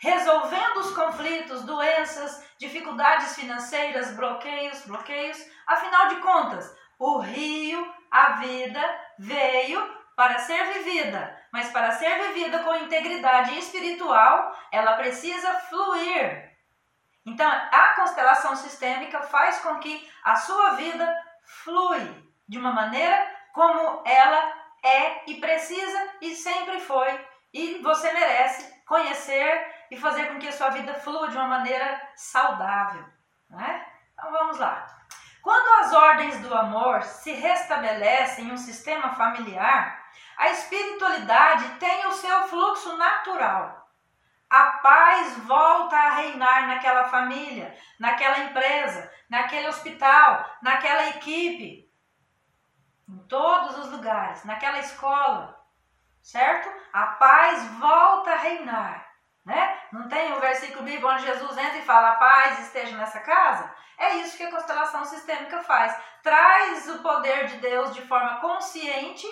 [0.05, 5.38] resolvendo os conflitos, doenças, dificuldades financeiras, bloqueios, bloqueios.
[5.67, 12.61] Afinal de contas, o rio, a vida, veio para ser vivida, mas para ser vivida
[12.61, 16.53] com integridade espiritual, ela precisa fluir.
[17.27, 21.09] Então, a constelação sistêmica faz com que a sua vida
[21.62, 27.27] flui de uma maneira como ela é e precisa e sempre foi.
[27.53, 32.00] E você merece conhecer e fazer com que a sua vida flua de uma maneira
[32.14, 33.05] saudável.
[33.48, 33.87] Né?
[34.12, 34.87] Então vamos lá.
[35.42, 40.04] Quando as ordens do amor se restabelecem em um sistema familiar,
[40.37, 43.88] a espiritualidade tem o seu fluxo natural.
[44.49, 51.90] A paz volta a reinar naquela família, naquela empresa, naquele hospital, naquela equipe,
[53.09, 55.61] em todos os lugares, naquela escola,
[56.23, 56.70] certo?
[56.92, 59.14] A paz volta a reinar.
[59.44, 59.79] Né?
[59.92, 63.75] Não tem um versículo bíblico onde Jesus entra e fala: a paz esteja nessa casa?
[63.99, 65.94] É isso que a constelação sistêmica faz.
[66.23, 69.27] Traz o poder de Deus de forma consciente,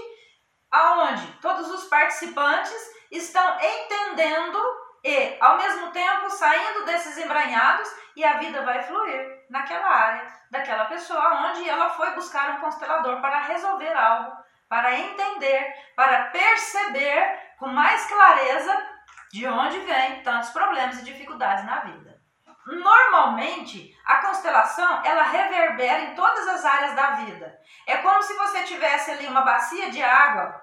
[0.72, 4.58] aonde todos os participantes estão entendendo
[5.04, 10.84] e, ao mesmo tempo, saindo desses embranhados e a vida vai fluir naquela área daquela
[10.84, 14.36] pessoa onde ela foi buscar um constelador para resolver algo,
[14.68, 18.86] para entender, para perceber com mais clareza
[19.32, 22.11] de onde vem tantos problemas e dificuldades na vida.
[22.66, 27.58] Normalmente, a constelação ela reverbera em todas as áreas da vida.
[27.86, 30.62] É como se você tivesse ali uma bacia de água.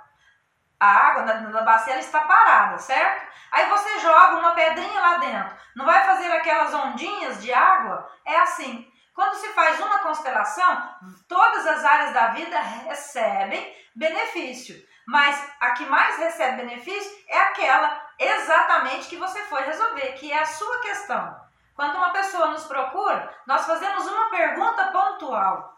[0.80, 3.28] A água na, bacia ela está parada, certo?
[3.52, 5.58] Aí você joga uma pedrinha lá dentro.
[5.76, 8.10] Não vai fazer aquelas ondinhas de água?
[8.26, 8.90] É assim.
[9.14, 10.96] Quando se faz uma constelação,
[11.28, 14.76] todas as áreas da vida recebem benefício.
[15.06, 20.40] Mas a que mais recebe benefício é aquela exatamente que você foi resolver, que é
[20.40, 21.49] a sua questão.
[21.80, 25.78] Quando uma pessoa nos procura, nós fazemos uma pergunta pontual.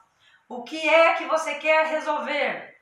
[0.50, 2.76] O que é que você quer resolver?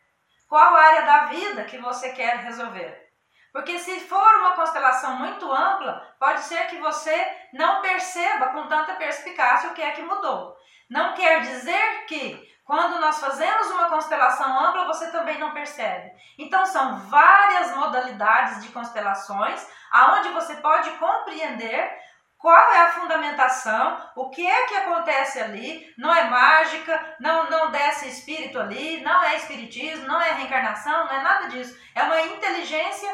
[0.47, 3.11] Qual área da vida que você quer resolver?
[3.51, 7.13] Porque se for uma constelação muito ampla, pode ser que você
[7.51, 10.55] não perceba com tanta perspicácia o que é que mudou.
[10.89, 16.09] Não quer dizer que quando nós fazemos uma constelação ampla, você também não percebe.
[16.37, 22.07] Então são várias modalidades de constelações aonde você pode compreender
[22.39, 27.69] qual é a fundamentação, o que é que acontece ali, não é mágica, não, não
[27.69, 31.77] desce espírito ali, não é espiritismo, não é reencarnação, não é nada disso.
[31.93, 33.13] É uma inteligência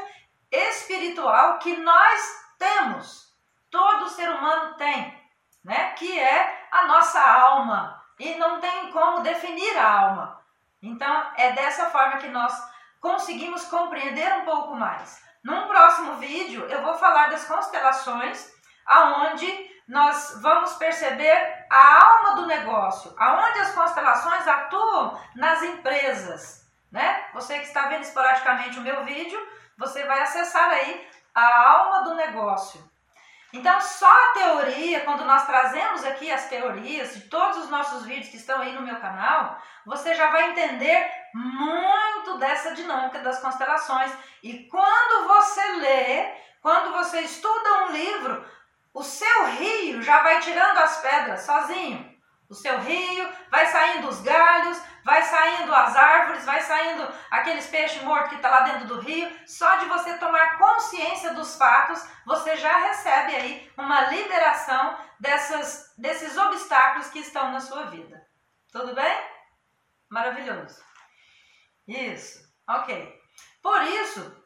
[0.51, 2.21] espiritual que nós
[2.59, 3.35] temos,
[3.71, 5.19] todo ser humano tem,
[5.63, 5.93] né?
[5.93, 7.99] que é a nossa alma.
[8.19, 10.39] E não tem como definir a alma.
[10.81, 12.53] Então, é dessa forma que nós
[13.01, 15.21] conseguimos compreender um pouco mais.
[15.43, 18.54] Num próximo vídeo, eu vou falar das constelações
[18.85, 19.47] aonde
[19.87, 27.25] nós vamos perceber a alma do negócio, aonde as constelações atuam nas empresas, né?
[27.33, 29.39] Você que está vendo esporadicamente o meu vídeo,
[29.77, 32.83] você vai acessar aí a alma do negócio.
[33.53, 38.27] Então, só a teoria, quando nós trazemos aqui as teorias de todos os nossos vídeos
[38.27, 44.11] que estão aí no meu canal, você já vai entender muito dessa dinâmica das constelações.
[44.43, 48.45] E quando você lê, quando você estuda um livro,
[48.95, 52.15] o seu rio já vai tirando as pedras sozinho.
[52.49, 58.01] O seu rio vai saindo os galhos, vai saindo as árvores, vai saindo aqueles peixes
[58.03, 59.29] mortos que está lá dentro do rio.
[59.45, 66.37] Só de você tomar consciência dos fatos, você já recebe aí uma liberação dessas, desses
[66.37, 68.25] obstáculos que estão na sua vida.
[68.71, 69.29] Tudo bem?
[70.09, 70.81] Maravilhoso.
[71.85, 73.13] Isso, ok.
[73.61, 74.44] Por isso,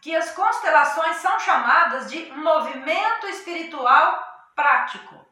[0.00, 4.22] que as constelações são chamadas de movimento espiritual
[4.54, 5.26] prático.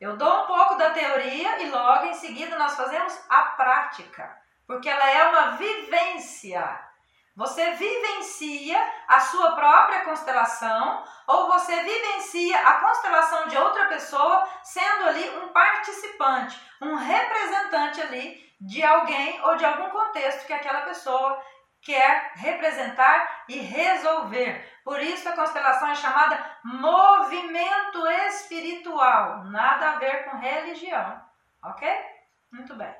[0.00, 4.88] Eu dou um pouco da teoria e logo em seguida nós fazemos a prática, porque
[4.88, 6.88] ela é uma vivência.
[7.34, 8.76] Você vivencia
[9.06, 15.48] a sua própria constelação ou você vivencia a constelação de outra pessoa, sendo ali um
[15.48, 21.40] participante, um representante ali de alguém ou de algum contexto que aquela pessoa
[21.82, 24.80] quer representar e resolver.
[24.84, 31.22] Por isso a constelação é chamada movimento espiritual, nada a ver com religião,
[31.62, 31.88] ok?
[32.50, 32.94] Muito bem.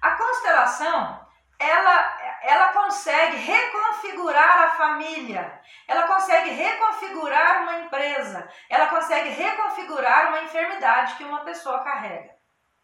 [0.00, 1.26] A constelação,
[1.58, 10.42] ela, ela consegue reconfigurar a família, ela consegue reconfigurar uma empresa, ela consegue reconfigurar uma
[10.42, 12.32] enfermidade que uma pessoa carrega,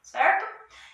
[0.02, 0.44] certo?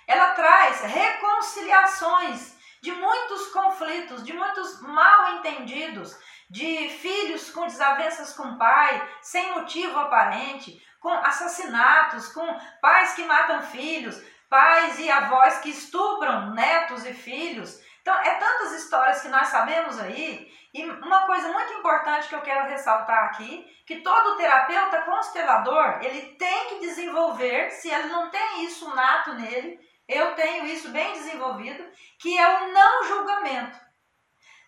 [0.07, 6.17] Ela traz reconciliações de muitos conflitos, de muitos mal entendidos,
[6.49, 13.63] de filhos com desavenças com pai, sem motivo aparente, com assassinatos, com pais que matam
[13.63, 17.81] filhos, pais e avós que estupram netos e filhos.
[18.03, 20.51] Então, é tantas histórias que nós sabemos aí.
[20.73, 26.35] E uma coisa muito importante que eu quero ressaltar aqui, que todo terapeuta constelador, ele
[26.37, 29.79] tem que desenvolver, se ele não tem isso nato nele,
[30.11, 31.85] eu tenho isso bem desenvolvido,
[32.19, 33.79] que é o não julgamento.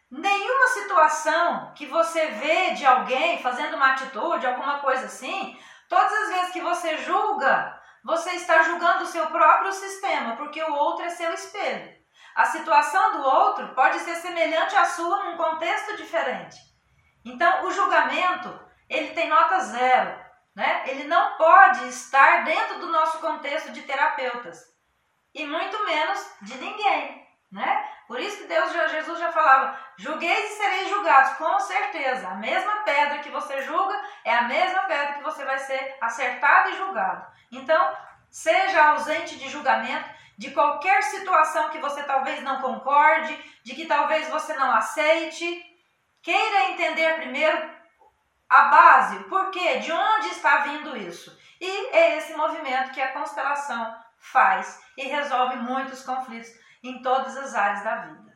[0.08, 6.28] Nenhuma situação que você vê de alguém fazendo uma atitude, alguma coisa assim, todas as
[6.28, 11.10] vezes que você julga, você está julgando o seu próprio sistema, porque o outro é
[11.10, 11.92] seu espelho.
[12.36, 16.56] A situação do outro pode ser semelhante à sua num contexto diferente.
[17.24, 20.18] Então, o julgamento, ele tem nota zero,
[20.54, 20.84] né?
[20.86, 24.71] Ele não pode estar dentro do nosso contexto de terapeutas
[25.34, 27.88] e muito menos de ninguém, né?
[28.06, 32.28] Por isso que Deus, Jesus já falava, julgueis e sereis julgados, com certeza.
[32.28, 36.70] A mesma pedra que você julga é a mesma pedra que você vai ser acertado
[36.70, 37.26] e julgado.
[37.50, 37.96] Então,
[38.30, 44.28] seja ausente de julgamento de qualquer situação que você talvez não concorde, de que talvez
[44.28, 45.64] você não aceite.
[46.22, 47.70] Queira entender primeiro
[48.48, 51.38] a base, o porquê, de onde está vindo isso.
[51.60, 56.50] E é esse movimento que a constelação faz e resolve muitos conflitos
[56.82, 58.32] em todas as áreas da vida.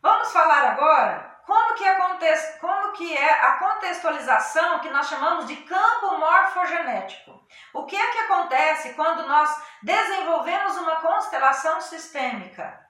[0.00, 5.56] Vamos falar agora como que, acontece, como que é a contextualização que nós chamamos de
[5.56, 7.42] campo morfogenético.
[7.72, 9.50] O que é que acontece quando nós
[9.82, 12.82] desenvolvemos uma constelação sistêmica?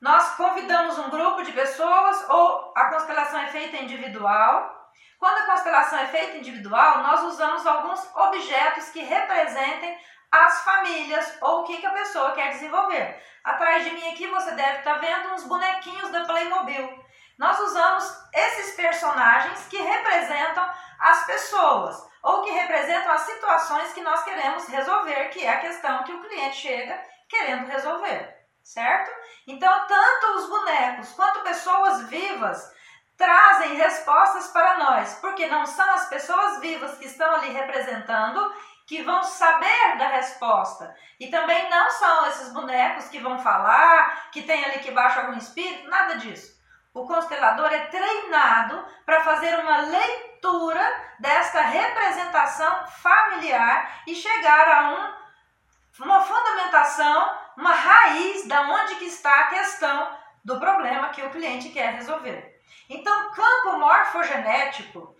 [0.00, 4.90] Nós convidamos um grupo de pessoas ou a constelação é feita individual.
[5.18, 9.98] Quando a constelação é feita individual, nós usamos alguns objetos que representem
[10.30, 13.22] as famílias ou o que, que a pessoa quer desenvolver.
[13.42, 17.04] Atrás de mim aqui você deve estar tá vendo uns bonequinhos da Playmobil.
[17.38, 24.22] Nós usamos esses personagens que representam as pessoas ou que representam as situações que nós
[24.22, 29.10] queremos resolver, que é a questão que o cliente chega querendo resolver, certo?
[29.46, 32.74] Então, tanto os bonecos quanto pessoas vivas
[33.16, 38.54] trazem respostas para nós, porque não são as pessoas vivas que estão ali representando
[38.90, 40.92] que vão saber da resposta.
[41.20, 45.38] E também não são esses bonecos que vão falar, que tem ali que baixo algum
[45.38, 46.58] espírito, nada disso.
[46.92, 50.82] o constelador é treinado para fazer uma leitura
[51.20, 59.32] desta representação familiar e chegar a um, uma fundamentação, uma raiz da onde que está
[59.32, 62.60] a questão do problema que o cliente quer resolver.
[62.88, 65.14] Então, campo morfogenético,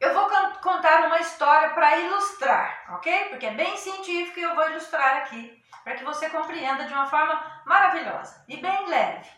[0.00, 0.28] eu vou
[0.60, 3.30] contar uma história para ilustrar, ok?
[3.30, 7.06] Porque é bem científico e eu vou ilustrar aqui para que você compreenda de uma
[7.06, 9.28] forma maravilhosa e bem leve.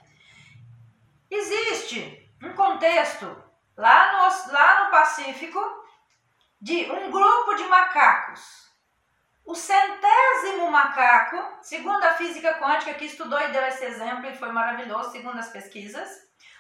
[1.31, 3.43] Existe um contexto
[3.77, 5.61] lá no, lá no Pacífico
[6.61, 8.69] de um grupo de macacos.
[9.45, 14.53] O centésimo macaco, segundo a física quântica que estudou e deu esse exemplo e foi
[14.53, 16.09] maravilhoso, segundo as pesquisas,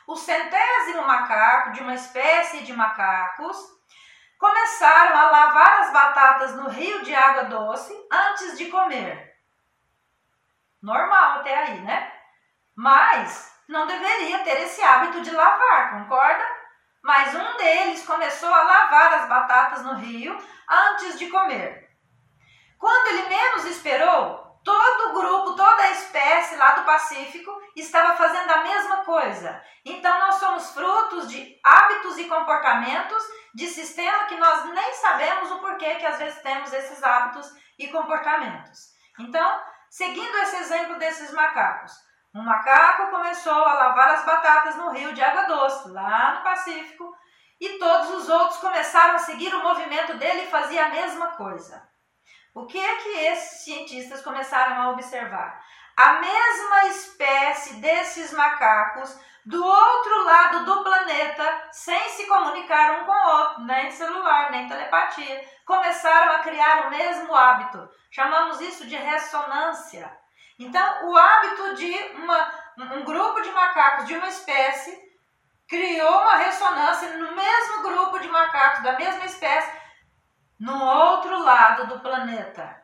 [0.07, 3.80] o centésimo macaco de uma espécie de macacos
[4.41, 9.36] começaram a lavar as batatas no rio de água doce antes de comer.
[10.82, 12.11] Normal até aí, né?
[12.74, 16.43] Mas não deveria ter esse hábito de lavar, concorda?
[17.03, 20.34] Mas um deles começou a lavar as batatas no rio
[20.66, 21.91] antes de comer.
[22.78, 28.50] Quando ele menos esperou, todo o grupo, toda a espécie lá do Pacífico estava fazendo
[28.50, 29.62] a mesma coisa.
[29.84, 33.22] Então nós somos frutos de hábitos e comportamentos
[33.54, 37.88] de sistema que nós nem sabemos o porquê que às vezes temos esses hábitos e
[37.88, 38.90] comportamentos.
[39.18, 41.92] Então, seguindo esse exemplo desses macacos,
[42.34, 47.12] um macaco começou a lavar as batatas no rio de água doce, lá no Pacífico,
[47.61, 51.89] e todos os outros começaram a seguir o movimento dele e faziam a mesma coisa.
[52.53, 55.64] O que é que esses cientistas começaram a observar?
[55.96, 63.12] A mesma espécie desses macacos do outro lado do planeta, sem se comunicar um com
[63.12, 67.88] o outro, nem celular, nem telepatia, começaram a criar o mesmo hábito.
[68.11, 70.11] Chamamos isso de ressonância.
[70.59, 72.55] Então, o hábito de uma,
[72.96, 74.98] um grupo de macacos de uma espécie
[75.68, 79.80] criou uma ressonância no mesmo grupo de macacos da mesma espécie
[80.61, 82.78] no outro lado do planeta.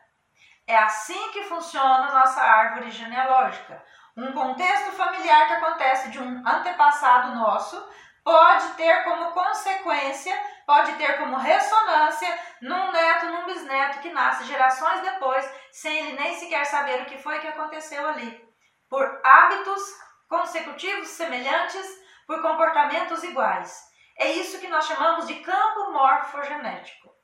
[0.65, 3.85] É assim que funciona a nossa árvore genealógica.
[4.17, 7.87] Um contexto familiar que acontece de um antepassado nosso
[8.23, 12.27] pode ter como consequência, pode ter como ressonância
[12.63, 17.19] num neto, num bisneto que nasce gerações depois, sem ele nem sequer saber o que
[17.19, 18.43] foi que aconteceu ali.
[18.89, 19.83] Por hábitos
[20.27, 21.85] consecutivos semelhantes,
[22.25, 23.83] por comportamentos iguais.
[24.17, 27.16] É isso que nós chamamos de campo morfogenético.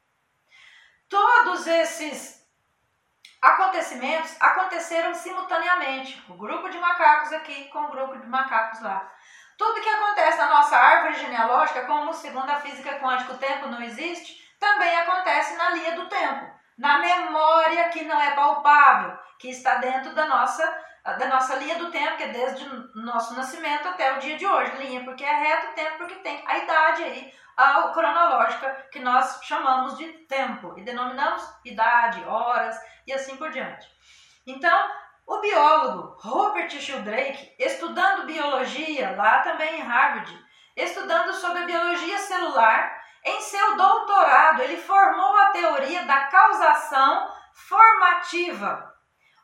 [1.14, 2.44] Todos esses
[3.40, 6.20] acontecimentos aconteceram simultaneamente.
[6.28, 9.14] O grupo de macacos aqui com o grupo de macacos lá.
[9.56, 13.80] Tudo que acontece na nossa árvore genealógica, como segundo a física quântica o tempo não
[13.84, 19.76] existe, também acontece na linha do tempo, na memória que não é palpável, que está
[19.76, 20.66] dentro da nossa,
[21.04, 24.46] da nossa linha do tempo, que é desde o nosso nascimento até o dia de
[24.46, 24.78] hoje.
[24.78, 29.98] Linha porque é reto, tempo porque tem a idade aí, a cronológica, que nós chamamos
[29.98, 33.88] de tempo, e denominamos idade, horas, e assim por diante.
[34.48, 34.92] Então,
[35.28, 40.38] o biólogo Robert Sheldrake, estudando biologia lá também em Harvard,
[40.76, 48.93] estudando sobre a biologia celular, em seu doutorado ele formou a teoria da causação formativa,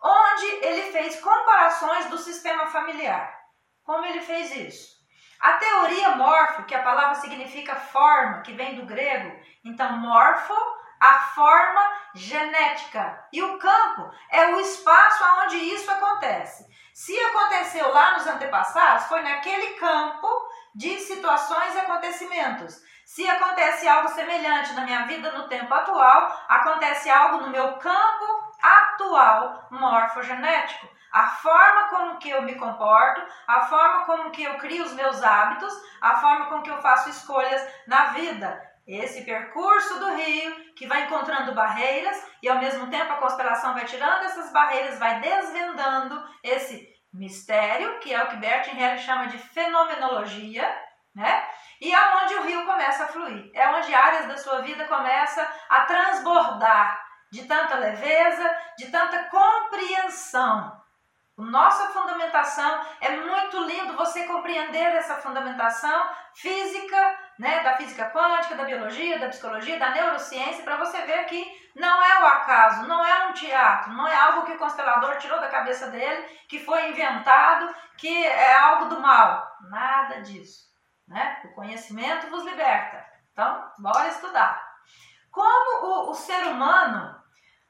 [0.02, 3.38] onde ele fez comparações do sistema familiar.
[3.84, 5.00] Como ele fez isso?
[5.40, 9.32] A teoria morfo, que a palavra significa forma, que vem do grego,
[9.64, 10.54] então morfo
[11.00, 11.82] a forma
[12.14, 13.26] genética.
[13.32, 16.66] E o campo é o espaço onde isso acontece.
[16.94, 20.28] Se aconteceu lá nos antepassados, foi naquele campo
[20.76, 22.82] de situações e acontecimentos.
[23.06, 28.39] Se acontece algo semelhante na minha vida no tempo atual, acontece algo no meu campo
[29.00, 30.88] atual morfogenético.
[31.12, 35.24] A forma como que eu me comporto, a forma como que eu crio os meus
[35.24, 38.62] hábitos, a forma como que eu faço escolhas na vida.
[38.86, 43.86] Esse percurso do rio que vai encontrando barreiras e ao mesmo tempo a constelação vai
[43.86, 50.64] tirando essas barreiras, vai desvendando esse mistério, que é o que Bertin chama de fenomenologia,
[51.16, 51.48] né?
[51.82, 53.50] E é onde o rio começa a fluir.
[53.54, 60.80] É onde áreas da sua vida começam a transbordar de tanta leveza, de tanta compreensão.
[61.38, 68.66] Nossa fundamentação é muito lindo você compreender essa fundamentação física, né, da física quântica, da
[68.66, 73.28] biologia, da psicologia, da neurociência, para você ver que não é o acaso, não é
[73.28, 77.74] um teatro, não é algo que o constelador tirou da cabeça dele, que foi inventado,
[77.98, 79.50] que é algo do mal.
[79.70, 80.68] Nada disso.
[81.08, 81.42] Né?
[81.46, 83.06] O conhecimento vos liberta.
[83.32, 84.62] Então, bora estudar.
[85.32, 87.19] Como o, o ser humano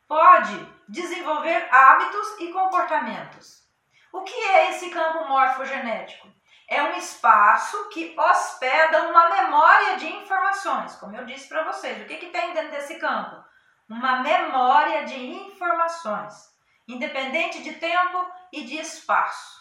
[0.09, 3.63] pode desenvolver hábitos e comportamentos?
[4.11, 6.27] O que é esse campo morfogenético?
[6.69, 11.99] é um espaço que hospeda uma memória de informações, como eu disse para vocês.
[11.99, 13.43] O que, que tem dentro desse campo?
[13.89, 16.55] Uma memória de informações,
[16.87, 19.58] independente de tempo e de espaço.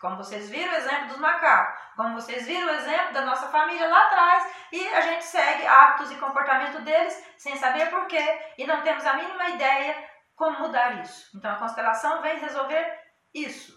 [0.00, 3.88] Como vocês viram o exemplo dos macacos, como vocês viram o exemplo da nossa família
[3.88, 8.82] lá atrás, e a gente segue hábitos e comportamento deles sem saber porquê e não
[8.82, 11.36] temos a mínima ideia como mudar isso.
[11.36, 13.00] Então a constelação vem resolver
[13.34, 13.76] isso,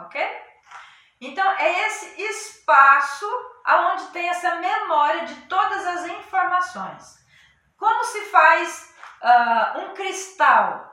[0.00, 0.20] ok?
[1.20, 3.26] Então é esse espaço
[3.64, 7.20] aonde tem essa memória de todas as informações.
[7.76, 10.90] Como se faz uh, um cristal?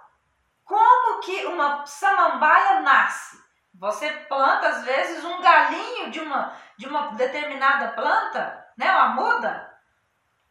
[0.65, 3.46] Como que uma samambaia nasce?
[3.79, 9.67] Você planta às vezes um galinho de uma, de uma determinada planta, né, uma muda.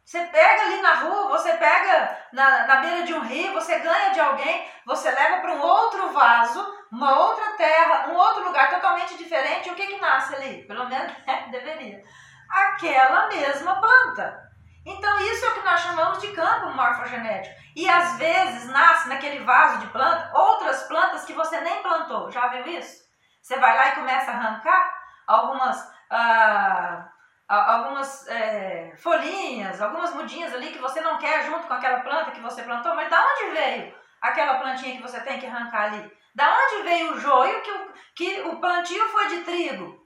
[0.04, 4.10] Você pega ali na rua, você pega na, na beira de um rio, você ganha
[4.10, 9.18] de alguém, você leva para um outro vaso, uma outra terra, um outro lugar totalmente
[9.18, 9.70] diferente.
[9.70, 10.64] O que, que nasce ali?
[10.64, 12.04] Pelo menos né, deveria.
[12.48, 14.46] Aquela mesma planta.
[14.84, 17.56] Então, isso é o que nós chamamos de campo morfogenético.
[17.74, 22.30] E às vezes nasce naquele vaso de planta outras plantas que você nem plantou.
[22.30, 23.05] Já viu isso?
[23.46, 27.08] Você vai lá e começa a arrancar algumas, ah,
[27.46, 32.40] algumas é, folhinhas, algumas mudinhas ali que você não quer junto com aquela planta que
[32.40, 36.12] você plantou, mas da onde veio aquela plantinha que você tem que arrancar ali?
[36.34, 40.04] Da onde veio o joio que o, que o plantio foi de trigo?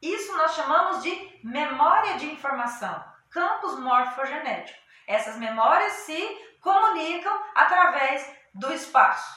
[0.00, 4.80] Isso nós chamamos de memória de informação, campos morfogenéticos.
[5.08, 9.36] Essas memórias se comunicam através do espaço,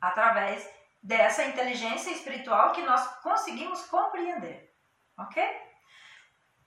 [0.00, 0.68] através
[1.06, 4.74] dessa inteligência espiritual que nós conseguimos compreender,
[5.16, 5.40] ok?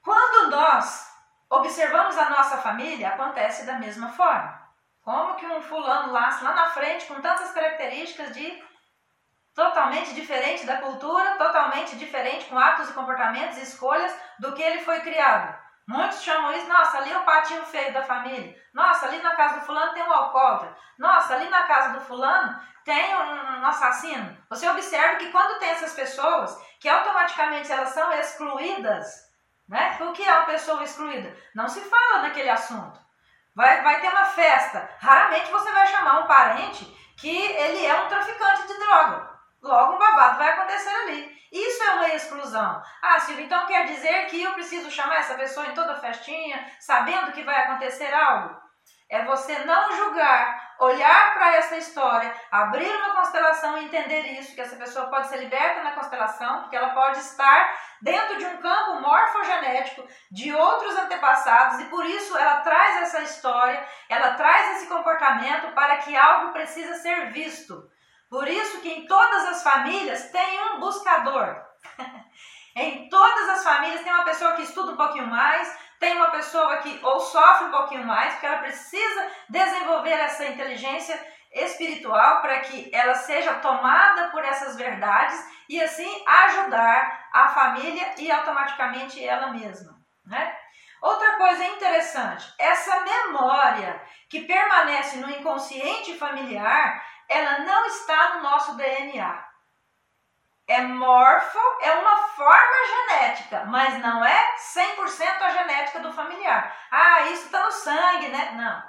[0.01, 1.13] Quando nós
[1.49, 4.57] observamos a nossa família, acontece da mesma forma.
[5.01, 8.63] Como que um fulano lá, lá na frente, com tantas características de
[9.53, 14.79] totalmente diferente da cultura, totalmente diferente com atos e comportamentos e escolhas do que ele
[14.85, 15.53] foi criado.
[15.89, 18.55] Muitos chamam isso, nossa, ali é o patinho feio da família.
[18.71, 20.77] Nossa, ali na casa do fulano tem um alcoólatra.
[20.99, 24.37] Nossa, ali na casa do fulano tem um, um assassino.
[24.51, 29.31] Você observa que quando tem essas pessoas, que automaticamente elas são excluídas,
[29.67, 29.97] né?
[30.01, 31.35] O que é uma pessoa excluída?
[31.55, 32.99] Não se fala naquele assunto.
[33.55, 34.87] Vai, vai ter uma festa.
[34.99, 36.85] Raramente você vai chamar um parente
[37.17, 39.27] que ele é um traficante de droga.
[39.63, 41.38] Logo, um babado vai acontecer ali.
[41.51, 42.81] Isso é uma exclusão.
[43.01, 47.31] Ah, Silvia, então quer dizer que eu preciso chamar essa pessoa em toda festinha, sabendo
[47.31, 48.59] que vai acontecer algo?
[49.09, 54.61] É você não julgar, olhar para essa história, abrir uma constelação e entender isso, que
[54.61, 59.01] essa pessoa pode ser liberta na constelação, porque ela pode estar dentro de um campo
[59.01, 65.73] morfogenético de outros antepassados e por isso ela traz essa história, ela traz esse comportamento
[65.73, 67.89] para que algo precisa ser visto.
[68.30, 71.55] Por isso que em todas as famílias tem um buscador.
[72.75, 76.77] em todas as famílias tem uma pessoa que estuda um pouquinho mais, tem uma pessoa
[76.77, 81.19] que ou sofre um pouquinho mais, porque ela precisa desenvolver essa inteligência
[81.51, 88.32] espiritual para que ela seja tomada por essas verdades e assim ajudar a família e
[88.32, 90.55] automaticamente ela mesma, né?
[91.01, 98.75] Outra coisa interessante, essa memória que permanece no inconsciente familiar, ela não está no nosso
[98.75, 99.47] DNA.
[100.67, 106.75] É morfo, é uma forma genética, mas não é 100% a genética do familiar.
[106.91, 108.51] Ah, isso está no sangue, né?
[108.55, 108.84] Não.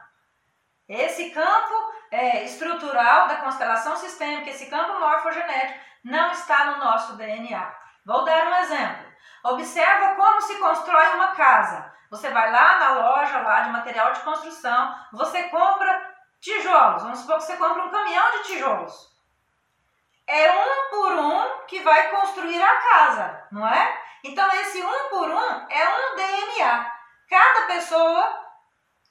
[0.89, 7.75] Esse campo é, estrutural da constelação sistêmica, esse campo morfogenético, não está no nosso DNA.
[8.05, 9.11] Vou dar um exemplo.
[9.45, 11.91] Observa como se constrói uma casa.
[12.11, 17.37] Você vai lá na loja lá de material de construção, você compra Tijolos, vamos supor
[17.37, 19.11] que você compra um caminhão de tijolos.
[20.27, 24.03] É um por um que vai construir a casa, não é?
[24.25, 26.93] Então, esse um por um é um DNA.
[27.29, 28.47] Cada pessoa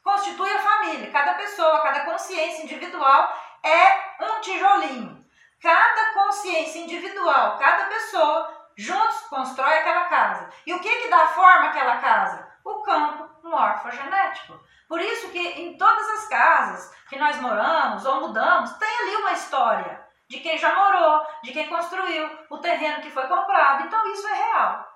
[0.03, 5.23] constitui a família, cada pessoa, cada consciência individual é um tijolinho.
[5.61, 10.49] Cada consciência individual, cada pessoa, juntos constrói aquela casa.
[10.65, 12.49] E o que, que dá forma àquela casa?
[12.63, 14.59] O campo morfogenético.
[14.87, 19.33] Por isso que em todas as casas que nós moramos ou mudamos, tem ali uma
[19.33, 23.85] história de quem já morou, de quem construiu, o terreno que foi comprado.
[23.85, 24.89] Então isso é real.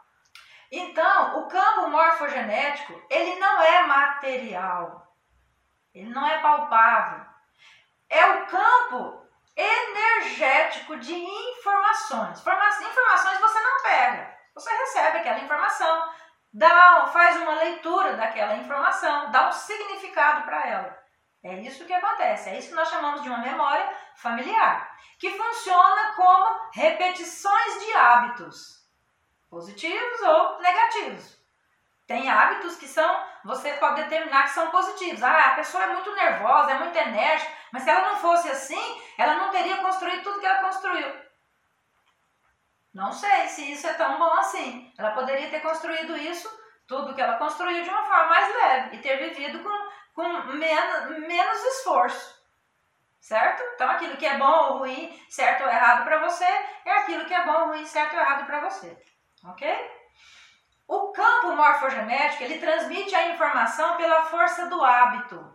[0.72, 5.08] Então, o campo morfogenético, ele não é material.
[5.94, 7.24] Ele não é palpável.
[8.10, 9.24] É o campo
[9.56, 12.40] energético de informações.
[12.40, 14.34] Informações você não pega.
[14.56, 16.10] Você recebe aquela informação,
[16.54, 21.04] dá, faz uma leitura daquela informação, dá um significado para ela.
[21.44, 26.14] É isso que acontece, é isso que nós chamamos de uma memória familiar, que funciona
[26.16, 28.84] como repetições de hábitos.
[29.50, 31.38] positivos ou negativos.
[32.08, 35.22] Tem hábitos que são, você pode determinar que são positivos.
[35.22, 39.02] Ah, a pessoa é muito nervosa, é muito enérgica, mas se ela não fosse assim,
[39.18, 41.08] ela não teria construído tudo que ela construiu.
[42.94, 44.94] Não sei se isso é tão bom assim.
[44.98, 46.48] Ela poderia ter construído isso,
[46.88, 51.18] tudo que ela construiu, de uma forma mais leve e ter vivido com, com menos,
[51.28, 52.44] menos esforço.
[53.20, 53.64] Certo?
[53.74, 56.46] Então aquilo que é bom ou ruim, certo ou errado para você,
[56.86, 58.96] é aquilo que é bom ou ruim, certo ou errado para você.
[59.46, 59.92] Ok?
[60.88, 65.54] O campo morfogenético, ele transmite a informação pela força do hábito.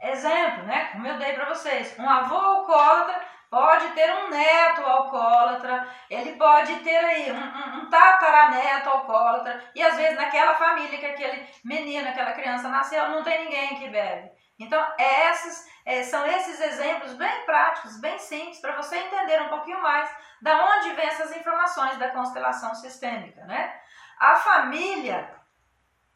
[0.00, 0.86] Exemplo, né?
[0.92, 6.74] Como eu dei para vocês, um avô alcoólatra pode ter um neto alcoólatra, ele pode
[6.76, 12.08] ter aí um, um, um tataraneto alcoólatra, e às vezes naquela família que aquele menino,
[12.08, 14.30] aquela criança nasceu, não tem ninguém que bebe.
[14.58, 19.82] Então, esses, é, são esses exemplos bem práticos, bem simples, para você entender um pouquinho
[19.82, 23.78] mais da onde vem essas informações da constelação sistêmica, né?
[24.18, 25.30] A família,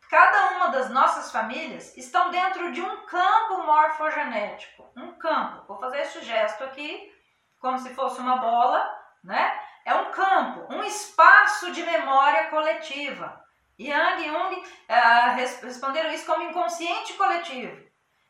[0.09, 4.91] cada uma das nossas famílias estão dentro de um campo morfogenético.
[4.97, 5.67] Um campo.
[5.69, 7.15] Vou fazer esse gesto aqui,
[7.67, 8.89] como se fosse uma bola,
[9.25, 9.61] né?
[9.85, 13.41] É um campo, um espaço de memória coletiva.
[13.77, 17.85] Yang e Jung uh, responderam isso como inconsciente coletivo.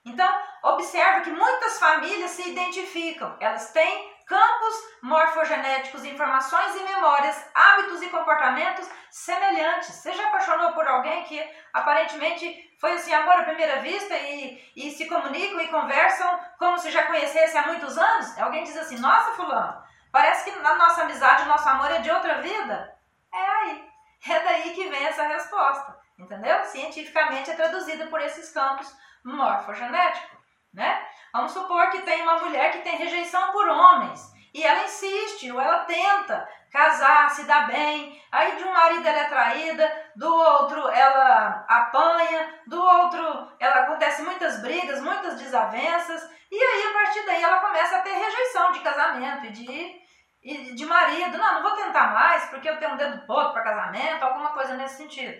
[0.06, 0.28] Então,
[0.62, 8.08] observe que muitas famílias se identificam, elas têm campos morfogenéticos, informações e memórias, hábitos e
[8.08, 9.94] comportamentos semelhantes.
[9.94, 11.40] Você já apaixonou por alguém que
[11.72, 16.90] aparentemente foi assim, amor à primeira vista e, e se comunicam e conversam como se
[16.90, 18.36] já conhecessem há muitos anos?
[18.38, 22.10] Alguém diz assim, nossa fulano, parece que na nossa amizade, o nosso amor é de
[22.10, 22.94] outra vida.
[23.32, 23.88] É aí,
[24.28, 26.64] é daí que vem essa resposta, entendeu?
[26.64, 28.92] Cientificamente é traduzida por esses campos
[29.24, 30.38] morfogenéticos,
[30.74, 31.05] né?
[31.36, 35.60] Vamos supor que tem uma mulher que tem rejeição por homens e ela insiste ou
[35.60, 38.18] ela tenta casar, se dar bem.
[38.32, 44.22] Aí de um marido ela é traída, do outro ela apanha, do outro ela acontece
[44.22, 48.80] muitas brigas, muitas desavenças e aí a partir daí ela começa a ter rejeição de
[48.80, 50.06] casamento e de
[50.42, 51.36] e de marido.
[51.36, 54.74] Não, não vou tentar mais porque eu tenho um dedo podre para casamento, alguma coisa
[54.74, 55.38] nesse sentido.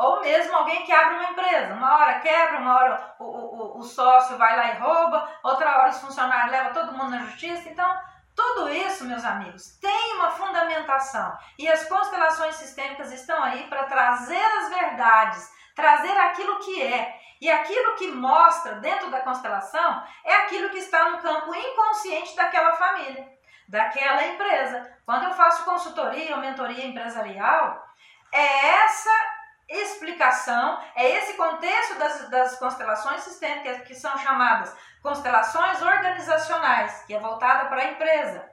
[0.00, 1.74] Ou mesmo alguém que abre uma empresa.
[1.74, 5.90] Uma hora quebra, uma hora o, o, o sócio vai lá e rouba, outra hora
[5.90, 7.68] os funcionários levam todo mundo na justiça.
[7.68, 8.00] Então,
[8.34, 11.36] tudo isso, meus amigos, tem uma fundamentação.
[11.58, 17.20] E as constelações sistêmicas estão aí para trazer as verdades, trazer aquilo que é.
[17.38, 22.72] E aquilo que mostra dentro da constelação é aquilo que está no campo inconsciente daquela
[22.72, 23.28] família,
[23.68, 24.96] daquela empresa.
[25.04, 27.86] Quando eu faço consultoria ou mentoria empresarial,
[28.32, 29.39] é essa
[29.70, 37.18] explicação, é esse contexto das, das constelações sistêmicas que são chamadas constelações organizacionais, que é
[37.18, 38.50] voltada para a empresa,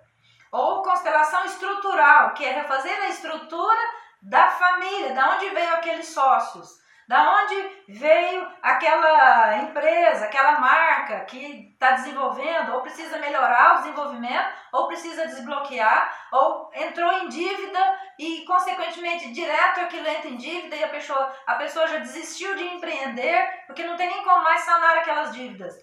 [0.52, 3.80] ou constelação estrutural, que é refazer a estrutura
[4.22, 6.70] da família, da onde veio aqueles sócios.
[7.08, 14.50] Da onde veio aquela empresa, aquela marca que está desenvolvendo, ou precisa melhorar o desenvolvimento,
[14.74, 20.84] ou precisa desbloquear, ou entrou em dívida e, consequentemente, direto aquilo entra em dívida e
[20.84, 24.98] a pessoa, a pessoa já desistiu de empreender porque não tem nem como mais sanar
[24.98, 25.76] aquelas dívidas.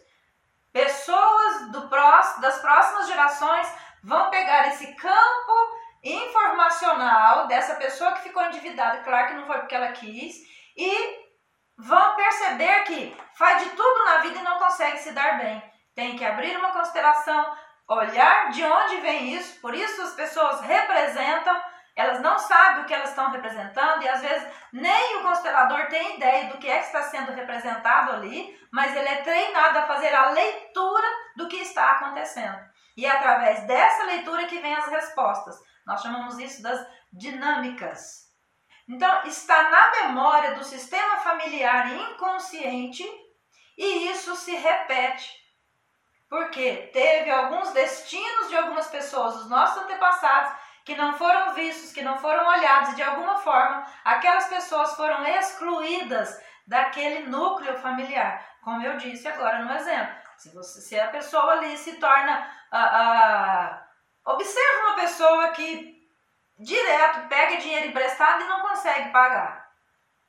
[0.74, 5.52] Pessoas do próximo, das próximas gerações vão pegar esse campo
[6.02, 11.24] informacional dessa pessoa que ficou endividada, claro que não foi porque ela quis, e
[11.76, 15.62] vão perceber que faz de tudo na vida e não consegue se dar bem.
[15.94, 17.56] Tem que abrir uma constelação,
[17.88, 21.60] olhar de onde vem isso, por isso as pessoas representam,
[21.96, 26.16] elas não sabem o que elas estão representando e às vezes nem o constelador tem
[26.16, 30.12] ideia do que é que está sendo representado ali, mas ele é treinado a fazer
[30.12, 31.06] a leitura
[31.36, 32.58] do que está acontecendo.
[32.96, 35.54] E é através dessa leitura que vem as respostas.
[35.86, 38.23] Nós chamamos isso das dinâmicas.
[38.88, 43.04] Então, está na memória do sistema familiar inconsciente
[43.76, 45.32] e isso se repete.
[46.28, 50.52] Porque teve alguns destinos de algumas pessoas, os nossos antepassados,
[50.84, 55.26] que não foram vistos, que não foram olhados e de alguma forma aquelas pessoas foram
[55.26, 58.44] excluídas daquele núcleo familiar.
[58.62, 60.14] Como eu disse agora no exemplo.
[60.36, 62.50] Se, você, se a pessoa ali se torna.
[62.72, 65.93] Uh, uh, observe uma pessoa que
[66.58, 69.64] direto pega dinheiro emprestado e não consegue pagar.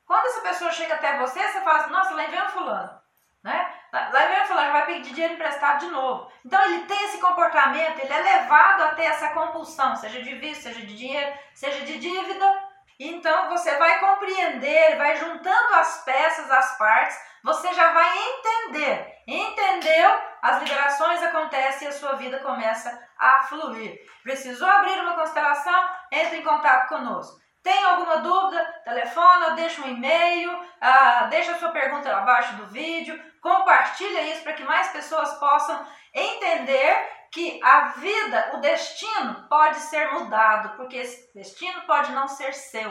[0.06, 3.00] Quando essa pessoa chega até você, você fala assim, nossa, lá vem um fulano.
[3.42, 3.74] Né?
[3.92, 6.30] Lá vem um fulano, vai pedir dinheiro emprestado de novo.
[6.44, 10.62] Então ele tem esse comportamento, ele é levado a ter essa compulsão, seja de vício,
[10.62, 12.66] seja de dinheiro, seja de dívida.
[12.98, 19.16] Então você vai compreender, vai juntando as peças, as partes, você já vai entender.
[19.26, 20.20] Entendeu?
[20.40, 23.98] As liberações acontecem e a sua vida começa a fluir.
[24.22, 25.88] Precisou abrir uma constelação?
[26.12, 27.40] Entre em contato conosco.
[27.62, 28.64] Tem alguma dúvida?
[28.84, 34.62] Telefona, deixa um e-mail, ah, deixa sua pergunta abaixo do vídeo, compartilha isso para que
[34.62, 41.82] mais pessoas possam entender que a vida, o destino pode ser mudado, porque esse destino
[41.82, 42.90] pode não ser seu.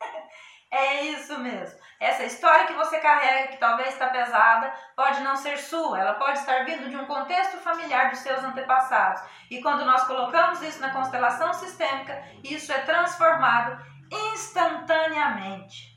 [0.70, 1.78] é isso mesmo.
[1.98, 6.38] Essa história que você carrega, que talvez está pesada, pode não ser sua, ela pode
[6.38, 9.22] estar vindo de um contexto familiar dos seus antepassados.
[9.50, 15.90] E quando nós colocamos isso na constelação sistêmica, isso é transformado instantaneamente.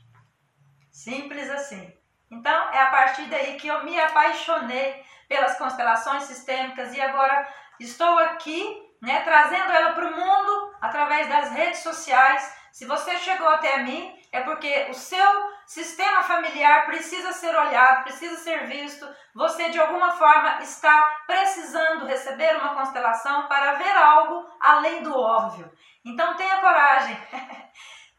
[0.90, 1.92] Simples assim.
[2.30, 7.48] Então, é a partir daí que eu me apaixonei pelas constelações sistêmicas e agora
[7.78, 12.63] estou aqui, né, trazendo ela para o mundo através das redes sociais.
[12.74, 18.36] Se você chegou até mim, é porque o seu sistema familiar precisa ser olhado, precisa
[18.38, 19.06] ser visto.
[19.32, 25.70] Você de alguma forma está precisando receber uma constelação para ver algo além do óbvio.
[26.04, 27.16] Então tenha coragem.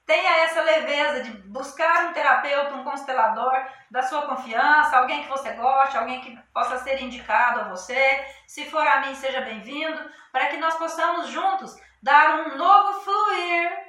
[0.05, 3.51] Tenha essa leveza de buscar um terapeuta, um constelador
[3.89, 8.23] da sua confiança, alguém que você goste, alguém que possa ser indicado a você.
[8.45, 9.99] Se for a mim, seja bem-vindo,
[10.31, 13.84] para que nós possamos juntos dar um novo fluir,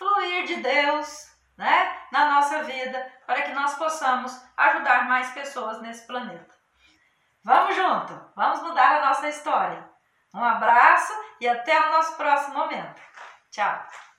[0.00, 6.06] fluir de Deus né, na nossa vida, para que nós possamos ajudar mais pessoas nesse
[6.06, 6.54] planeta.
[7.44, 9.88] Vamos junto, vamos mudar a nossa história.
[10.34, 13.00] Um abraço e até o nosso próximo momento.
[13.50, 14.09] Tchau!